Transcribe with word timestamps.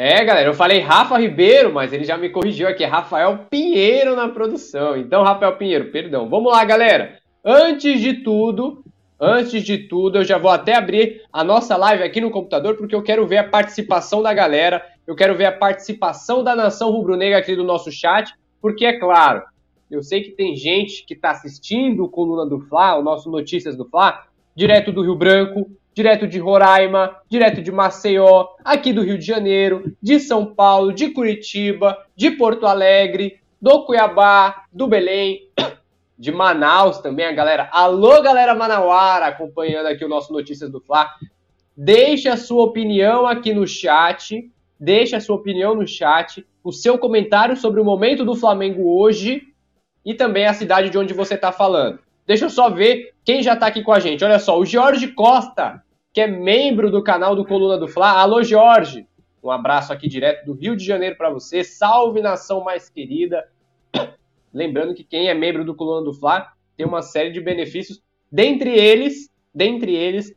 É, 0.00 0.24
galera, 0.24 0.48
eu 0.48 0.54
falei 0.54 0.78
Rafa 0.78 1.18
Ribeiro, 1.18 1.72
mas 1.72 1.92
ele 1.92 2.04
já 2.04 2.16
me 2.16 2.28
corrigiu 2.28 2.68
aqui, 2.68 2.84
é 2.84 2.86
Rafael 2.86 3.46
Pinheiro 3.50 4.14
na 4.14 4.28
produção. 4.28 4.96
Então, 4.96 5.24
Rafael 5.24 5.56
Pinheiro, 5.56 5.90
perdão. 5.90 6.28
Vamos 6.28 6.52
lá, 6.52 6.64
galera. 6.64 7.18
Antes 7.44 8.00
de 8.00 8.22
tudo, 8.22 8.84
antes 9.20 9.64
de 9.64 9.76
tudo, 9.76 10.18
eu 10.18 10.24
já 10.24 10.38
vou 10.38 10.52
até 10.52 10.76
abrir 10.76 11.22
a 11.32 11.42
nossa 11.42 11.76
live 11.76 12.04
aqui 12.04 12.20
no 12.20 12.30
computador, 12.30 12.76
porque 12.76 12.94
eu 12.94 13.02
quero 13.02 13.26
ver 13.26 13.38
a 13.38 13.48
participação 13.48 14.22
da 14.22 14.32
galera, 14.32 14.86
eu 15.04 15.16
quero 15.16 15.36
ver 15.36 15.46
a 15.46 15.52
participação 15.52 16.44
da 16.44 16.54
nação 16.54 16.92
rubro-negra 16.92 17.36
aqui 17.36 17.56
do 17.56 17.64
nosso 17.64 17.90
chat, 17.90 18.32
porque 18.62 18.86
é 18.86 19.00
claro, 19.00 19.42
eu 19.90 20.00
sei 20.00 20.22
que 20.22 20.30
tem 20.30 20.54
gente 20.54 21.04
que 21.06 21.14
está 21.14 21.32
assistindo 21.32 22.04
o 22.04 22.08
Coluna 22.08 22.48
do 22.48 22.60
Fla, 22.68 22.96
o 22.96 23.02
nosso 23.02 23.28
Notícias 23.28 23.76
do 23.76 23.84
Fla, 23.84 24.26
direto 24.54 24.92
do 24.92 25.02
Rio 25.02 25.16
Branco, 25.16 25.68
direto 25.98 26.28
de 26.28 26.38
Roraima, 26.38 27.16
direto 27.28 27.60
de 27.60 27.72
Maceió, 27.72 28.50
aqui 28.64 28.92
do 28.92 29.02
Rio 29.02 29.18
de 29.18 29.26
Janeiro, 29.26 29.96
de 30.00 30.20
São 30.20 30.46
Paulo, 30.46 30.92
de 30.92 31.10
Curitiba, 31.10 31.98
de 32.14 32.30
Porto 32.30 32.66
Alegre, 32.66 33.40
do 33.60 33.84
Cuiabá, 33.84 34.62
do 34.72 34.86
Belém, 34.86 35.48
de 36.16 36.30
Manaus 36.30 36.98
também, 36.98 37.26
a 37.26 37.32
galera. 37.32 37.68
Alô, 37.72 38.22
galera 38.22 38.54
manauara, 38.54 39.26
acompanhando 39.26 39.86
aqui 39.86 40.04
o 40.04 40.08
nosso 40.08 40.32
Notícias 40.32 40.70
do 40.70 40.80
Fla. 40.80 41.10
Deixe 41.76 42.28
a 42.28 42.36
sua 42.36 42.62
opinião 42.62 43.26
aqui 43.26 43.52
no 43.52 43.66
chat. 43.66 44.48
Deixe 44.78 45.16
a 45.16 45.20
sua 45.20 45.34
opinião 45.34 45.74
no 45.74 45.84
chat, 45.84 46.46
o 46.62 46.70
seu 46.70 46.96
comentário 46.96 47.56
sobre 47.56 47.80
o 47.80 47.84
momento 47.84 48.24
do 48.24 48.36
Flamengo 48.36 48.96
hoje 48.96 49.48
e 50.04 50.14
também 50.14 50.46
a 50.46 50.54
cidade 50.54 50.90
de 50.90 50.96
onde 50.96 51.12
você 51.12 51.34
está 51.34 51.50
falando. 51.50 51.98
Deixa 52.24 52.44
eu 52.44 52.50
só 52.50 52.70
ver 52.70 53.14
quem 53.24 53.42
já 53.42 53.54
está 53.54 53.66
aqui 53.66 53.82
com 53.82 53.90
a 53.92 53.98
gente. 53.98 54.24
Olha 54.24 54.38
só, 54.38 54.56
o 54.56 54.64
Jorge 54.64 55.08
Costa, 55.08 55.82
que 56.18 56.22
é 56.22 56.26
membro 56.26 56.90
do 56.90 57.00
canal 57.00 57.36
do 57.36 57.44
Coluna 57.44 57.78
do 57.78 57.86
Fla. 57.86 58.10
Alô, 58.10 58.42
Jorge! 58.42 59.06
Um 59.40 59.52
abraço 59.52 59.92
aqui 59.92 60.08
direto 60.08 60.44
do 60.44 60.52
Rio 60.52 60.74
de 60.74 60.84
Janeiro 60.84 61.14
para 61.14 61.30
você. 61.30 61.62
Salve, 61.62 62.20
nação 62.20 62.64
mais 62.64 62.90
querida. 62.90 63.46
Lembrando 64.52 64.96
que 64.96 65.04
quem 65.04 65.28
é 65.28 65.34
membro 65.34 65.64
do 65.64 65.76
Coluna 65.76 66.04
do 66.04 66.12
Fla 66.12 66.48
tem 66.76 66.84
uma 66.84 67.02
série 67.02 67.30
de 67.30 67.40
benefícios, 67.40 68.02
dentre 68.32 68.70
eles, 68.70 69.30
dentre 69.54 69.94
eles, 69.94 70.34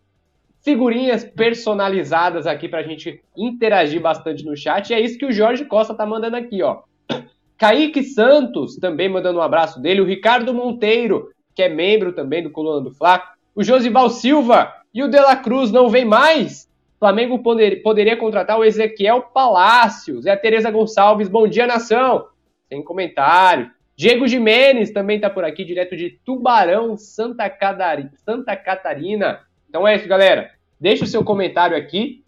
figurinhas 0.63 1.25
personalizadas 1.25 2.45
aqui 2.45 2.69
para 2.69 2.81
a 2.81 2.83
gente 2.83 3.19
interagir 3.35 3.99
bastante 3.99 4.45
no 4.45 4.55
chat. 4.55 4.87
E 4.87 4.93
é 4.93 4.99
isso 4.99 5.17
que 5.17 5.25
o 5.25 5.31
Jorge 5.31 5.65
Costa 5.65 5.95
tá 5.95 6.05
mandando 6.05 6.35
aqui, 6.35 6.61
ó. 6.61 6.83
Kaique 7.57 8.03
Santos 8.03 8.75
também 8.75 9.09
mandando 9.09 9.39
um 9.39 9.41
abraço 9.41 9.81
dele. 9.81 10.01
O 10.01 10.05
Ricardo 10.05 10.53
Monteiro, 10.53 11.31
que 11.55 11.63
é 11.63 11.69
membro 11.69 12.13
também 12.13 12.43
do 12.43 12.51
Coluna 12.51 12.81
do 12.81 12.93
Fla. 12.93 13.19
O 13.55 13.63
Josival 13.63 14.11
Silva 14.11 14.71
e 14.93 15.03
o 15.03 15.07
De 15.07 15.19
La 15.19 15.35
Cruz 15.35 15.71
não 15.71 15.89
vem 15.89 16.05
mais. 16.05 16.69
Flamengo 16.99 17.39
poder, 17.39 17.81
poderia 17.81 18.15
contratar 18.15 18.59
o 18.59 18.63
Ezequiel 18.63 19.21
Palácios. 19.21 20.25
É 20.25 20.31
a 20.31 20.37
Tereza 20.37 20.69
Gonçalves. 20.69 21.27
Bom 21.27 21.47
dia, 21.47 21.65
nação. 21.65 22.27
Sem 22.69 22.83
comentário. 22.83 23.71
Diego 23.95 24.27
Jimenez 24.27 24.91
também 24.91 25.17
está 25.17 25.29
por 25.29 25.43
aqui, 25.43 25.63
direto 25.63 25.95
de 25.95 26.19
Tubarão, 26.25 26.97
Santa, 26.97 27.49
Catarina. 27.49 28.11
Santa 28.25 28.55
Catarina. 28.55 29.41
Então 29.69 29.87
é 29.87 29.95
isso, 29.95 30.07
galera. 30.07 30.51
Deixa 30.79 31.03
o 31.03 31.07
seu 31.07 31.23
comentário 31.23 31.77
aqui, 31.77 32.23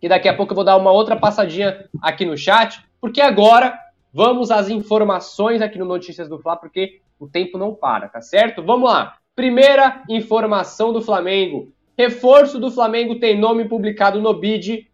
que 0.00 0.08
daqui 0.08 0.28
a 0.28 0.34
pouco 0.34 0.52
eu 0.52 0.56
vou 0.56 0.64
dar 0.64 0.76
uma 0.76 0.90
outra 0.90 1.16
passadinha 1.16 1.86
aqui 2.00 2.24
no 2.24 2.36
chat, 2.36 2.82
porque 3.00 3.20
agora 3.20 3.78
Vamos 4.14 4.50
às 4.50 4.68
informações 4.68 5.62
aqui 5.62 5.78
no 5.78 5.86
Notícias 5.86 6.28
do 6.28 6.38
Fla, 6.38 6.54
porque 6.54 7.00
o 7.18 7.26
tempo 7.26 7.56
não 7.56 7.74
para, 7.74 8.08
tá 8.08 8.20
certo? 8.20 8.62
Vamos 8.62 8.90
lá. 8.90 9.16
Primeira 9.34 10.02
informação 10.06 10.92
do 10.92 11.00
Flamengo. 11.00 11.72
Reforço 11.96 12.58
do 12.58 12.70
Flamengo 12.70 13.18
tem 13.18 13.38
nome 13.38 13.66
publicado 13.66 14.20
no 14.20 14.32
BID 14.34 14.88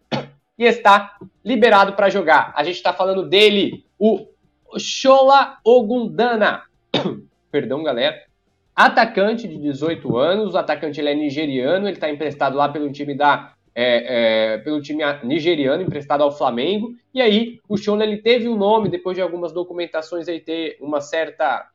e 0.59 0.65
está 0.65 1.17
liberado 1.45 1.93
para 1.93 2.11
jogar. 2.11 2.53
A 2.57 2.65
gente 2.65 2.77
está 2.77 2.93
falando 2.93 3.29
dele, 3.29 3.85
o 3.99 4.27
Shola 4.79 5.59
Ogundana. 5.65 6.65
Perdão, 7.51 7.83
galera. 7.83 8.17
Atacante 8.75 9.49
de 9.49 9.57
18 9.57 10.17
anos, 10.17 10.55
o 10.55 10.59
atacante 10.59 11.01
ele 11.01 11.11
é 11.11 11.15
nigeriano, 11.15 11.87
ele 11.87 11.97
está 11.97 12.11
emprestado 12.11 12.57
lá 12.57 12.69
pelo 12.69 12.93
time 12.93 13.15
da 13.15 13.55
é, 13.75 14.55
é, 14.55 14.59
pelo 14.59 14.83
time 14.83 15.05
nigeriano 15.23 15.83
emprestado 15.83 16.23
ao 16.23 16.37
Flamengo. 16.37 16.95
E 17.15 17.23
aí 17.23 17.61
o 17.69 17.77
Shola 17.77 18.05
ele 18.05 18.17
teve 18.19 18.49
um 18.49 18.57
nome 18.57 18.89
depois 18.89 19.17
de 19.17 19.23
algumas 19.23 19.53
documentações 19.53 20.29
aí 20.29 20.41
ter 20.41 20.77
uma 20.81 21.01
certa 21.01 21.69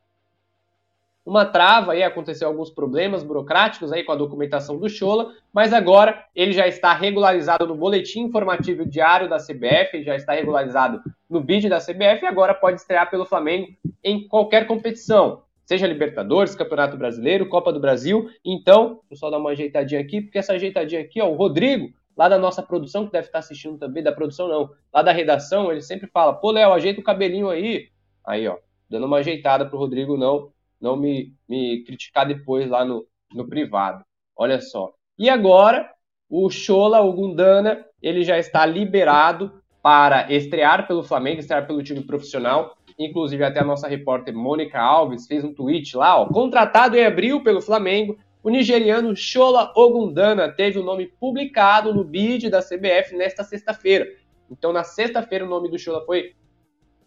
uma 1.25 1.45
trava 1.45 1.93
aí 1.93 2.03
aconteceu 2.03 2.47
alguns 2.47 2.69
problemas 2.69 3.23
burocráticos 3.23 3.91
aí 3.91 4.03
com 4.03 4.11
a 4.11 4.15
documentação 4.15 4.77
do 4.77 4.89
Chola, 4.89 5.33
mas 5.53 5.71
agora 5.71 6.25
ele 6.35 6.51
já 6.51 6.67
está 6.67 6.93
regularizado 6.93 7.65
no 7.65 7.75
boletim 7.75 8.21
informativo 8.21 8.85
diário 8.85 9.29
da 9.29 9.37
CBF, 9.37 10.03
já 10.03 10.15
está 10.15 10.33
regularizado 10.33 11.01
no 11.29 11.39
BID 11.39 11.69
da 11.69 11.79
CBF 11.79 12.23
e 12.23 12.27
agora 12.27 12.53
pode 12.53 12.81
estrear 12.81 13.09
pelo 13.09 13.25
Flamengo 13.25 13.69
em 14.03 14.27
qualquer 14.27 14.67
competição 14.67 15.43
seja 15.65 15.87
Libertadores, 15.87 16.55
Campeonato 16.55 16.97
Brasileiro, 16.97 17.47
Copa 17.47 17.71
do 17.71 17.79
Brasil. 17.79 18.29
Então, 18.43 18.99
deixa 19.09 19.13
eu 19.13 19.17
só 19.17 19.29
dar 19.29 19.37
uma 19.37 19.51
ajeitadinha 19.51 20.01
aqui, 20.01 20.21
porque 20.21 20.37
essa 20.37 20.53
ajeitadinha 20.53 21.01
aqui, 21.01 21.21
ó, 21.21 21.29
o 21.29 21.35
Rodrigo, 21.35 21.93
lá 22.15 22.29
da 22.29 22.37
nossa 22.37 22.61
produção, 22.61 23.05
que 23.05 23.11
deve 23.11 23.27
estar 23.27 23.39
assistindo 23.39 23.77
também, 23.77 24.03
da 24.03 24.11
produção 24.11 24.47
não, 24.47 24.69
lá 24.93 25.01
da 25.01 25.11
redação, 25.11 25.71
ele 25.71 25.81
sempre 25.81 26.07
fala, 26.07 26.33
pô, 26.33 26.51
Léo, 26.51 26.73
ajeita 26.73 26.99
o 26.99 27.03
cabelinho 27.03 27.49
aí. 27.49 27.87
Aí, 28.25 28.47
ó, 28.47 28.57
dando 28.89 29.05
uma 29.05 29.17
ajeitada 29.17 29.65
pro 29.65 29.77
Rodrigo 29.77 30.17
não, 30.17 30.51
não 30.83 30.97
me, 30.97 31.33
me 31.47 31.81
criticar 31.85 32.27
depois 32.27 32.69
lá 32.69 32.83
no, 32.83 33.07
no 33.33 33.47
privado. 33.47 34.03
Olha 34.35 34.59
só. 34.59 34.91
E 35.17 35.29
agora, 35.29 35.89
o 36.29 36.49
Chola, 36.49 36.99
o 36.99 37.13
Gundana, 37.13 37.85
ele 38.01 38.21
já 38.25 38.37
está 38.37 38.65
liberado 38.65 39.63
para 39.81 40.29
estrear 40.31 40.85
pelo 40.85 41.01
Flamengo, 41.01 41.39
estrear 41.39 41.65
pelo 41.65 41.81
time 41.81 42.01
profissional. 42.01 42.75
Inclusive, 42.99 43.45
até 43.45 43.61
a 43.61 43.65
nossa 43.65 43.87
repórter 43.87 44.35
Mônica 44.35 44.77
Alves 44.77 45.25
fez 45.25 45.45
um 45.45 45.53
tweet 45.53 45.95
lá, 45.95 46.19
ó. 46.19 46.27
Contratado 46.27 46.97
em 46.97 47.05
abril 47.05 47.41
pelo 47.41 47.61
Flamengo, 47.61 48.17
o 48.43 48.49
nigeriano 48.49 49.15
Shola 49.15 49.71
Ogundana 49.77 50.51
teve 50.51 50.79
o 50.79 50.83
nome 50.83 51.07
publicado 51.17 51.93
no 51.93 52.03
bid 52.03 52.49
da 52.49 52.61
CBF 52.61 53.15
nesta 53.15 53.41
sexta-feira. 53.45 54.05
Então, 54.51 54.73
na 54.73 54.83
sexta-feira, 54.83 55.45
o 55.45 55.49
nome 55.49 55.69
do 55.69 55.79
Shola 55.79 56.05
foi 56.05 56.33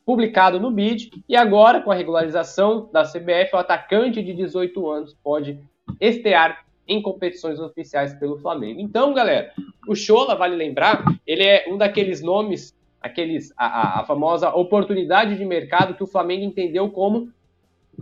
publicado 0.07 0.61
no 0.61 0.71
bid 0.71 1.11
e 1.29 1.35
agora, 1.35 1.83
com 1.83 1.91
a 1.91 1.95
regularização 1.95 2.89
da 2.93 3.03
CBF, 3.03 3.51
o 3.53 3.59
atacante 3.59 4.23
de 4.23 4.33
18 4.33 4.89
anos 4.89 5.17
pode 5.21 5.59
estrear 6.01 6.65
em 6.87 7.03
competições 7.03 7.59
oficiais 7.59 8.15
pelo 8.15 8.39
Flamengo. 8.39 8.81
Então, 8.81 9.13
galera, 9.13 9.53
o 9.89 9.97
Shola, 9.97 10.37
vale 10.37 10.55
lembrar, 10.55 11.05
ele 11.27 11.43
é 11.43 11.65
um 11.69 11.77
daqueles 11.77 12.23
nomes 12.23 12.77
aqueles 13.01 13.53
a, 13.57 14.01
a, 14.01 14.05
famosa 14.05 14.51
oportunidade 14.51 15.37
de 15.37 15.45
mercado 15.45 15.95
que 15.95 16.03
o 16.03 16.09
Flamengo 16.09 16.45
entendeu 16.45 16.89
como 16.91 17.31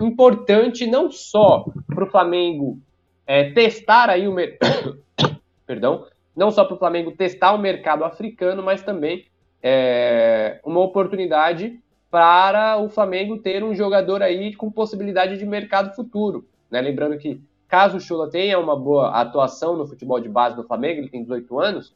importante 0.00 0.86
não 0.86 1.10
só 1.10 1.66
para 1.86 2.04
o 2.04 2.10
Flamengo 2.10 2.78
é, 3.26 3.50
testar 3.50 4.08
aí 4.08 4.26
o 4.26 4.32
mercado, 4.32 4.98
perdão, 5.66 6.06
não 6.36 6.50
só 6.50 6.64
para 6.64 6.74
o 6.74 6.78
Flamengo 6.78 7.12
testar 7.12 7.52
o 7.52 7.58
mercado 7.58 8.04
africano, 8.04 8.62
mas 8.62 8.82
também 8.82 9.26
é, 9.62 10.60
uma 10.64 10.80
oportunidade 10.80 11.78
para 12.14 12.78
o 12.78 12.88
Flamengo 12.88 13.38
ter 13.38 13.64
um 13.64 13.74
jogador 13.74 14.22
aí 14.22 14.54
com 14.54 14.70
possibilidade 14.70 15.36
de 15.36 15.44
mercado 15.44 15.96
futuro. 15.96 16.46
Né? 16.70 16.80
Lembrando 16.80 17.18
que 17.18 17.42
caso 17.66 17.96
o 17.96 18.00
Chula 18.00 18.30
tenha 18.30 18.56
uma 18.56 18.78
boa 18.78 19.10
atuação 19.20 19.76
no 19.76 19.84
futebol 19.84 20.20
de 20.20 20.28
base 20.28 20.54
do 20.54 20.62
Flamengo, 20.62 21.00
ele 21.00 21.08
tem 21.08 21.22
18 21.22 21.58
anos, 21.58 21.92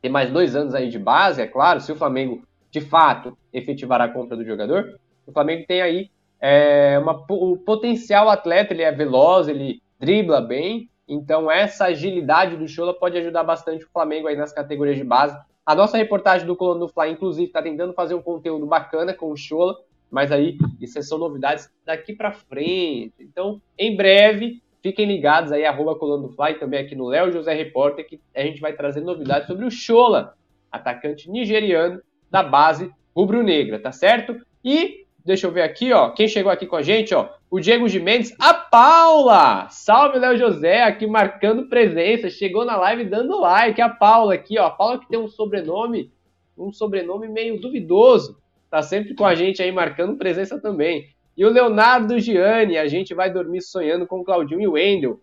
tem 0.00 0.10
mais 0.10 0.32
dois 0.32 0.56
anos 0.56 0.74
aí 0.74 0.88
de 0.88 0.98
base, 0.98 1.42
é 1.42 1.46
claro, 1.46 1.78
se 1.78 1.92
o 1.92 1.94
Flamengo 1.94 2.42
de 2.70 2.80
fato 2.80 3.36
efetivar 3.52 4.00
a 4.00 4.08
compra 4.08 4.34
do 4.34 4.46
jogador, 4.46 4.98
o 5.26 5.32
Flamengo 5.32 5.66
tem 5.68 5.82
aí 5.82 6.10
é, 6.40 6.98
uma, 6.98 7.22
o 7.28 7.58
potencial 7.58 8.30
atleta, 8.30 8.72
ele 8.72 8.82
é 8.82 8.90
veloz, 8.90 9.46
ele 9.46 9.82
dribla 9.98 10.40
bem, 10.40 10.88
então 11.06 11.50
essa 11.50 11.84
agilidade 11.84 12.56
do 12.56 12.66
Chola 12.66 12.94
pode 12.94 13.18
ajudar 13.18 13.44
bastante 13.44 13.84
o 13.84 13.90
Flamengo 13.90 14.26
aí 14.26 14.36
nas 14.36 14.54
categorias 14.54 14.96
de 14.96 15.04
base. 15.04 15.38
A 15.70 15.74
nossa 15.76 15.96
reportagem 15.96 16.48
do 16.48 16.56
Coluna 16.56 16.80
do 16.80 16.88
Fly, 16.88 17.12
inclusive, 17.12 17.46
está 17.46 17.62
tentando 17.62 17.92
fazer 17.92 18.14
um 18.14 18.20
conteúdo 18.20 18.66
bacana 18.66 19.14
com 19.14 19.30
o 19.30 19.36
Chola, 19.36 19.76
mas 20.10 20.32
aí 20.32 20.58
isso 20.80 21.00
são 21.00 21.16
novidades 21.16 21.70
daqui 21.86 22.12
para 22.12 22.32
frente. 22.32 23.14
Então, 23.20 23.62
em 23.78 23.96
breve, 23.96 24.60
Fiquem 24.82 25.06
ligados 25.06 25.52
aí, 25.52 25.64
arroba 25.64 25.94
Fly, 25.94 26.54
também 26.58 26.80
aqui 26.80 26.96
no 26.96 27.06
Léo 27.06 27.30
José 27.30 27.52
Repórter, 27.54 28.04
que 28.04 28.20
a 28.34 28.40
gente 28.40 28.60
vai 28.60 28.72
trazer 28.72 29.02
novidades 29.02 29.46
sobre 29.46 29.64
o 29.64 29.70
Chola, 29.70 30.34
atacante 30.72 31.30
nigeriano 31.30 32.00
da 32.30 32.42
base 32.42 32.90
rubro-negra, 33.14 33.78
tá 33.78 33.92
certo? 33.92 34.34
E 34.64 35.04
deixa 35.24 35.46
eu 35.46 35.52
ver 35.52 35.62
aqui, 35.62 35.92
ó, 35.92 36.10
quem 36.10 36.26
chegou 36.26 36.50
aqui 36.50 36.66
com 36.66 36.76
a 36.76 36.82
gente, 36.82 37.14
ó, 37.14 37.28
o 37.50 37.58
Diego 37.58 37.86
Mendes, 38.00 38.32
a 38.38 38.54
Paula! 38.54 39.68
Salve, 39.70 40.18
Léo 40.18 40.38
José, 40.38 40.84
aqui 40.84 41.04
marcando 41.04 41.68
presença, 41.68 42.30
chegou 42.30 42.64
na 42.64 42.76
live 42.76 43.04
dando 43.04 43.40
like, 43.40 43.80
a 43.82 43.88
Paula 43.88 44.34
aqui, 44.34 44.56
ó, 44.56 44.66
a 44.66 44.70
Paula 44.70 45.00
que 45.00 45.08
tem 45.08 45.18
um 45.18 45.26
sobrenome, 45.26 46.12
um 46.56 46.72
sobrenome 46.72 47.26
meio 47.26 47.60
duvidoso, 47.60 48.38
tá 48.70 48.82
sempre 48.82 49.14
com 49.14 49.24
a 49.24 49.34
gente 49.34 49.60
aí 49.60 49.72
marcando 49.72 50.16
presença 50.16 50.60
também. 50.60 51.08
E 51.36 51.44
o 51.44 51.50
Leonardo 51.50 52.20
Gianni, 52.20 52.78
a 52.78 52.86
gente 52.86 53.14
vai 53.14 53.32
dormir 53.32 53.62
sonhando 53.62 54.06
com 54.06 54.22
Claudinho 54.22 54.60
e 54.60 54.68
Wendel. 54.68 55.20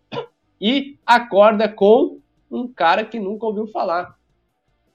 E 0.59 0.97
acorda 1.05 1.69
com 1.69 2.19
um 2.51 2.67
cara 2.67 3.05
que 3.05 3.19
nunca 3.19 3.45
ouviu 3.45 3.67
falar. 3.67 4.17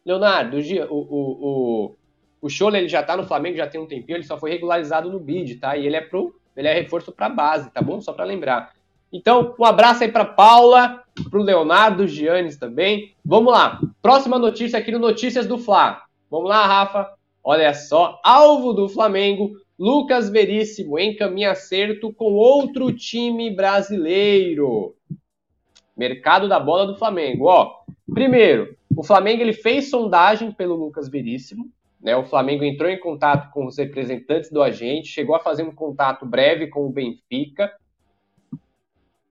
Leonardo, 0.04 0.58
o, 0.58 0.94
o, 0.94 1.86
o, 1.90 1.96
o 2.42 2.48
Scholler 2.50 2.80
ele 2.80 2.88
já 2.88 3.00
está 3.00 3.16
no 3.16 3.24
Flamengo, 3.24 3.56
já 3.56 3.68
tem 3.68 3.80
um 3.80 3.86
tempinho, 3.86 4.16
ele 4.16 4.24
só 4.24 4.36
foi 4.36 4.50
regularizado 4.50 5.10
no 5.10 5.20
BID, 5.20 5.56
tá? 5.56 5.76
E 5.76 5.86
ele 5.86 5.96
é, 5.96 6.00
pro, 6.00 6.34
ele 6.56 6.68
é 6.68 6.74
reforço 6.74 7.12
para 7.12 7.28
base, 7.28 7.70
tá 7.70 7.80
bom? 7.80 8.00
Só 8.00 8.12
para 8.12 8.24
lembrar. 8.24 8.72
Então, 9.12 9.54
um 9.58 9.64
abraço 9.64 10.02
aí 10.02 10.10
para 10.10 10.24
Paula, 10.24 11.02
para 11.30 11.38
o 11.38 11.42
Leonardo, 11.42 12.06
Giannis 12.06 12.56
também. 12.56 13.14
Vamos 13.24 13.52
lá. 13.52 13.80
Próxima 14.00 14.38
notícia 14.38 14.78
aqui 14.78 14.90
no 14.90 14.98
Notícias 14.98 15.46
do 15.46 15.58
Fla. 15.58 16.02
Vamos 16.30 16.48
lá, 16.48 16.66
Rafa. 16.66 17.12
Olha 17.44 17.74
só, 17.74 18.20
alvo 18.24 18.72
do 18.72 18.88
Flamengo, 18.88 19.56
Lucas 19.78 20.30
Veríssimo 20.30 20.98
encaminha 20.98 21.50
acerto 21.50 22.12
com 22.12 22.32
outro 22.32 22.92
time 22.92 23.50
brasileiro. 23.50 24.94
Mercado 25.96 26.48
da 26.48 26.58
bola 26.60 26.86
do 26.86 26.96
Flamengo. 26.96 27.46
Ó, 27.46 27.80
primeiro, 28.14 28.76
o 28.96 29.02
Flamengo 29.02 29.42
ele 29.42 29.52
fez 29.52 29.90
sondagem 29.90 30.52
pelo 30.52 30.76
Lucas 30.76 31.08
Veríssimo. 31.08 31.68
Né? 32.02 32.16
O 32.16 32.24
Flamengo 32.24 32.64
entrou 32.64 32.90
em 32.90 32.98
contato 32.98 33.50
com 33.52 33.66
os 33.66 33.78
representantes 33.78 34.50
do 34.50 34.62
agente, 34.62 35.08
chegou 35.08 35.36
a 35.36 35.40
fazer 35.40 35.62
um 35.62 35.74
contato 35.74 36.26
breve 36.26 36.66
com 36.66 36.84
o 36.84 36.90
Benfica. 36.90 37.72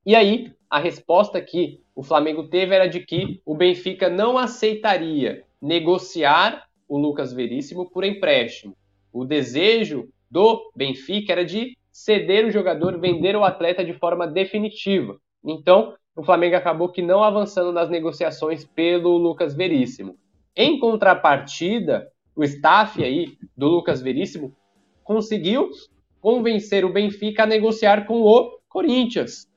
E 0.05 0.15
aí, 0.15 0.53
a 0.69 0.79
resposta 0.79 1.41
que 1.41 1.81
o 1.93 2.01
Flamengo 2.01 2.47
teve 2.47 2.73
era 2.73 2.87
de 2.87 3.01
que 3.01 3.41
o 3.45 3.53
Benfica 3.53 4.09
não 4.09 4.37
aceitaria 4.37 5.43
negociar 5.61 6.65
o 6.87 6.97
Lucas 6.97 7.33
Veríssimo 7.33 7.89
por 7.89 8.03
empréstimo. 8.03 8.75
O 9.11 9.25
desejo 9.25 10.09
do 10.29 10.71
Benfica 10.73 11.33
era 11.33 11.45
de 11.45 11.77
ceder 11.91 12.45
o 12.45 12.51
jogador, 12.51 12.97
vender 12.99 13.35
o 13.35 13.43
atleta 13.43 13.83
de 13.83 13.93
forma 13.93 14.25
definitiva. 14.25 15.19
Então, 15.43 15.93
o 16.15 16.23
Flamengo 16.23 16.55
acabou 16.55 16.89
que 16.89 17.01
não 17.01 17.21
avançando 17.21 17.71
nas 17.71 17.89
negociações 17.89 18.65
pelo 18.65 19.17
Lucas 19.17 19.53
Veríssimo. 19.53 20.15
Em 20.55 20.79
contrapartida, 20.79 22.07
o 22.35 22.43
staff 22.43 23.03
aí 23.03 23.37
do 23.55 23.67
Lucas 23.67 24.01
Veríssimo 24.01 24.55
conseguiu 25.03 25.69
convencer 26.19 26.85
o 26.85 26.93
Benfica 26.93 27.43
a 27.43 27.47
negociar 27.47 28.05
com 28.05 28.21
o 28.21 28.59
Corinthians. 28.69 29.47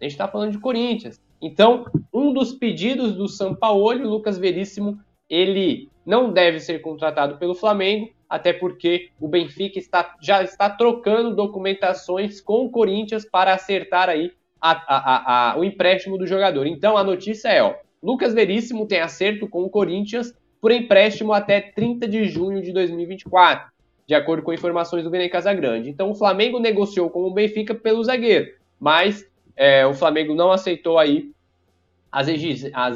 A 0.00 0.04
gente 0.04 0.12
está 0.12 0.28
falando 0.28 0.52
de 0.52 0.58
Corinthians. 0.58 1.20
Então, 1.40 1.84
um 2.12 2.32
dos 2.32 2.52
pedidos 2.52 3.14
do 3.14 3.28
São 3.28 3.54
Paulo, 3.54 4.04
o 4.04 4.08
Lucas 4.08 4.38
Veríssimo, 4.38 4.98
ele 5.28 5.90
não 6.06 6.32
deve 6.32 6.60
ser 6.60 6.80
contratado 6.80 7.36
pelo 7.38 7.54
Flamengo, 7.54 8.10
até 8.28 8.52
porque 8.52 9.10
o 9.20 9.28
Benfica 9.28 9.78
está, 9.78 10.14
já 10.22 10.42
está 10.42 10.70
trocando 10.70 11.34
documentações 11.34 12.40
com 12.40 12.64
o 12.64 12.70
Corinthians 12.70 13.28
para 13.28 13.52
acertar 13.52 14.08
aí 14.08 14.32
a, 14.60 14.70
a, 14.70 15.52
a, 15.52 15.58
o 15.58 15.64
empréstimo 15.64 16.16
do 16.16 16.26
jogador. 16.26 16.66
Então 16.66 16.96
a 16.96 17.04
notícia 17.04 17.48
é, 17.48 17.62
ó, 17.62 17.74
Lucas 18.02 18.32
Veríssimo 18.32 18.86
tem 18.86 19.00
acerto 19.00 19.48
com 19.48 19.62
o 19.62 19.70
Corinthians 19.70 20.32
por 20.62 20.70
empréstimo 20.70 21.32
até 21.32 21.60
30 21.60 22.06
de 22.06 22.24
junho 22.26 22.62
de 22.62 22.72
2024, 22.72 23.72
de 24.06 24.14
acordo 24.14 24.44
com 24.44 24.52
informações 24.52 25.02
do 25.02 25.10
Vene 25.10 25.28
Casagrande. 25.28 25.90
Então 25.90 26.12
o 26.12 26.14
Flamengo 26.14 26.60
negociou 26.60 27.10
com 27.10 27.24
o 27.24 27.34
Benfica 27.34 27.74
pelo 27.74 28.04
zagueiro, 28.04 28.54
mas 28.78 29.28
é, 29.56 29.84
o 29.84 29.92
Flamengo 29.92 30.36
não 30.36 30.52
aceitou 30.52 31.00
aí 31.00 31.32
as 32.12 32.28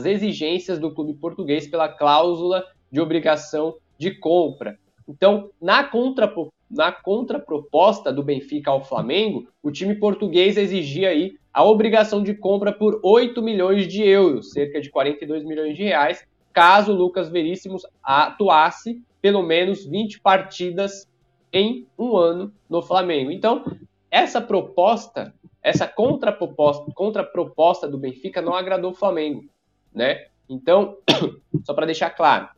exigências 0.04 0.78
do 0.78 0.92
clube 0.94 1.14
português 1.14 1.66
pela 1.66 1.88
cláusula 1.88 2.64
de 2.92 3.00
obrigação 3.00 3.74
de 3.98 4.12
compra. 4.12 4.78
Então, 5.08 5.50
na, 5.60 5.82
contra, 5.82 6.32
na 6.70 6.92
contraproposta 6.92 8.12
do 8.12 8.22
Benfica 8.22 8.70
ao 8.70 8.84
Flamengo, 8.84 9.48
o 9.60 9.72
time 9.72 9.96
português 9.96 10.56
exigia 10.56 11.08
aí 11.08 11.36
a 11.52 11.64
obrigação 11.64 12.22
de 12.22 12.34
compra 12.34 12.72
por 12.72 13.00
8 13.02 13.42
milhões 13.42 13.88
de 13.88 14.02
euros, 14.04 14.52
cerca 14.52 14.80
de 14.80 14.90
42 14.90 15.42
milhões 15.42 15.76
de 15.76 15.82
reais, 15.82 16.24
caso 16.56 16.90
Lucas 16.90 17.28
Veríssimo 17.28 17.76
atuasse 18.02 19.02
pelo 19.20 19.42
menos 19.42 19.84
20 19.84 20.20
partidas 20.20 21.06
em 21.52 21.86
um 21.98 22.16
ano 22.16 22.50
no 22.66 22.80
Flamengo. 22.80 23.30
Então, 23.30 23.62
essa 24.10 24.40
proposta, 24.40 25.34
essa 25.62 25.86
contraproposta, 25.86 26.90
contraproposta 26.94 27.86
do 27.86 27.98
Benfica 27.98 28.40
não 28.40 28.54
agradou 28.54 28.92
o 28.92 28.94
Flamengo, 28.94 29.44
né? 29.94 30.28
Então, 30.48 30.96
só 31.62 31.74
para 31.74 31.84
deixar 31.84 32.08
claro, 32.08 32.48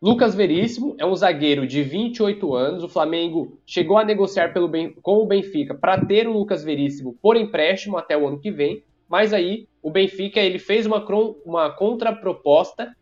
Lucas 0.00 0.36
Veríssimo 0.36 0.94
é 0.96 1.04
um 1.04 1.16
zagueiro 1.16 1.66
de 1.66 1.82
28 1.82 2.54
anos. 2.54 2.84
O 2.84 2.88
Flamengo 2.88 3.58
chegou 3.66 3.98
a 3.98 4.04
negociar 4.04 4.52
pelo, 4.52 4.70
com 5.02 5.16
o 5.16 5.26
Benfica 5.26 5.74
para 5.74 6.06
ter 6.06 6.28
o 6.28 6.32
Lucas 6.32 6.62
Veríssimo 6.62 7.18
por 7.20 7.36
empréstimo 7.36 7.98
até 7.98 8.16
o 8.16 8.28
ano 8.28 8.38
que 8.38 8.52
vem. 8.52 8.84
Mas 9.10 9.34
aí 9.34 9.66
o 9.82 9.90
Benfica 9.90 10.38
ele 10.38 10.60
fez 10.60 10.86
uma, 10.86 11.04
uma 11.44 11.68
contraproposta 11.68 12.94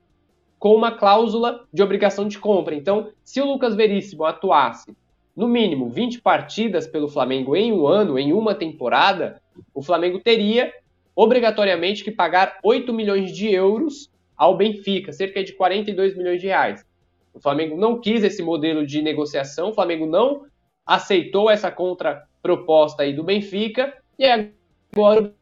com 0.59 0.75
uma 0.75 0.91
cláusula 0.91 1.67
de 1.71 1.83
obrigação 1.83 2.27
de 2.27 2.39
compra. 2.39 2.75
Então, 2.75 3.13
se 3.23 3.43
o 3.43 3.45
Lucas 3.45 3.77
Veríssimo 3.77 4.25
atuasse 4.25 4.97
no 5.37 5.47
mínimo 5.47 5.91
20 5.91 6.23
partidas 6.23 6.87
pelo 6.87 7.09
Flamengo 7.09 7.55
em 7.55 7.73
um 7.73 7.87
ano, 7.87 8.19
em 8.19 8.33
uma 8.33 8.55
temporada, 8.55 9.41
o 9.75 9.83
Flamengo 9.83 10.19
teria 10.19 10.73
obrigatoriamente 11.15 12.03
que 12.03 12.11
pagar 12.11 12.59
8 12.65 12.91
milhões 12.93 13.31
de 13.31 13.53
euros 13.53 14.11
ao 14.35 14.57
Benfica, 14.57 15.13
cerca 15.13 15.45
de 15.45 15.53
42 15.53 16.17
milhões 16.17 16.41
de 16.41 16.47
reais. 16.47 16.87
O 17.35 17.41
Flamengo 17.41 17.77
não 17.77 18.01
quis 18.01 18.25
esse 18.25 18.43
modelo 18.43 18.87
de 18.87 19.03
negociação, 19.03 19.71
o 19.71 19.75
Flamengo 19.75 20.07
não 20.07 20.47
aceitou 20.87 21.51
essa 21.51 21.71
contraproposta 21.71 23.03
aí 23.03 23.13
do 23.13 23.23
Benfica, 23.23 23.95
e 24.19 24.25
agora 24.25 25.35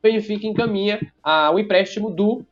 o 0.00 0.02
Benfica 0.02 0.46
encaminha 0.46 1.00
a, 1.22 1.50
o 1.50 1.58
empréstimo 1.58 2.10
do 2.10 2.42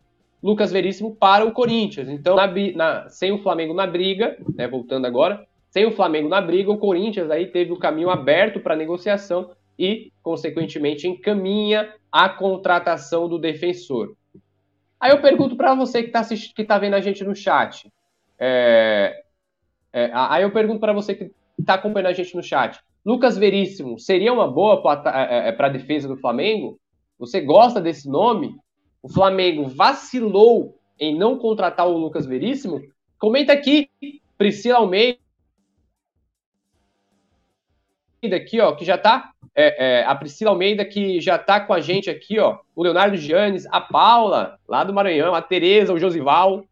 Lucas 0.43 0.71
Veríssimo 0.71 1.17
para 1.17 1.45
o 1.45 1.53
Corinthians. 1.53 2.09
Então, 2.09 2.37
na, 2.37 2.47
na, 2.75 3.09
sem 3.09 3.33
o 3.33 3.43
Flamengo 3.43 3.75
na 3.75 3.87
briga, 3.87 4.37
né, 4.55 4.69
voltando 4.69 5.07
agora, 5.07 5.47
sem 5.71 5.87
o 5.87 5.93
Flamengo 5.93 6.29
na 6.29 6.41
briga, 6.41 6.71
o 6.71 6.79
Corinthians 6.79 7.31
aí 7.31 7.47
teve 7.47 7.73
o 7.73 7.79
caminho 7.79 8.11
aberto 8.11 8.61
para 8.61 8.77
negociação 8.77 9.51
e, 9.79 10.13
consequentemente, 10.23 11.09
encaminha 11.09 11.93
a 12.11 12.29
contratação 12.29 13.29
do 13.29 13.39
defensor. 13.39 14.15
Aí 15.01 15.11
eu 15.13 15.21
pergunto 15.21 15.57
para 15.57 15.75
você 15.75 16.03
que 16.03 16.09
está 16.09 16.25
que 16.25 16.65
tá 16.65 16.79
vendo 16.79 16.95
a 16.95 17.01
gente 17.01 17.23
no 17.25 17.35
chat. 17.35 17.91
É, 18.39 19.23
é, 19.93 20.11
aí 20.13 20.43
eu 20.43 20.51
pergunto 20.51 20.81
para 20.81 20.93
você 20.93 21.15
que 21.15 21.31
está 21.59 21.75
acompanhando 21.75 22.09
a 22.09 22.13
gente 22.13 22.35
no 22.35 22.43
chat. 22.43 22.81
Lucas 23.05 23.39
Veríssimo 23.39 23.99
seria 23.99 24.33
uma 24.33 24.51
boa 24.51 24.83
para 24.83 25.29
é, 25.31 25.49
é, 25.49 25.57
a 25.57 25.69
defesa 25.69 26.09
do 26.09 26.17
Flamengo? 26.17 26.79
Você 27.19 27.41
gosta 27.41 27.81
desse 27.81 28.09
nome? 28.09 28.57
O 29.03 29.09
Flamengo 29.09 29.69
vacilou 29.69 30.79
em 30.99 31.17
não 31.17 31.39
contratar 31.39 31.89
o 31.89 31.97
Lucas 31.97 32.27
Veríssimo? 32.27 32.81
Comenta 33.19 33.53
aqui, 33.53 33.91
Priscila 34.37 34.79
Almeida 34.79 35.19
aqui, 38.35 38.61
ó, 38.61 38.73
que 38.73 38.85
já 38.85 38.97
está 38.97 39.33
é, 39.55 40.01
é, 40.01 40.05
a 40.05 40.15
Priscila 40.15 40.51
Almeida, 40.51 40.85
que 40.85 41.21
já 41.21 41.37
está 41.37 41.61
com 41.61 41.73
a 41.73 41.81
gente 41.81 42.11
aqui, 42.11 42.39
ó, 42.39 42.59
o 42.75 42.83
Leonardo 42.83 43.17
Giannis, 43.17 43.67
a 43.67 43.81
Paula, 43.81 44.59
lá 44.69 44.85
do 44.85 44.93
Maranhão, 44.93 45.35
a 45.35 45.43
Tereza, 45.43 45.93
o 45.93 45.99
Josival, 45.99 46.65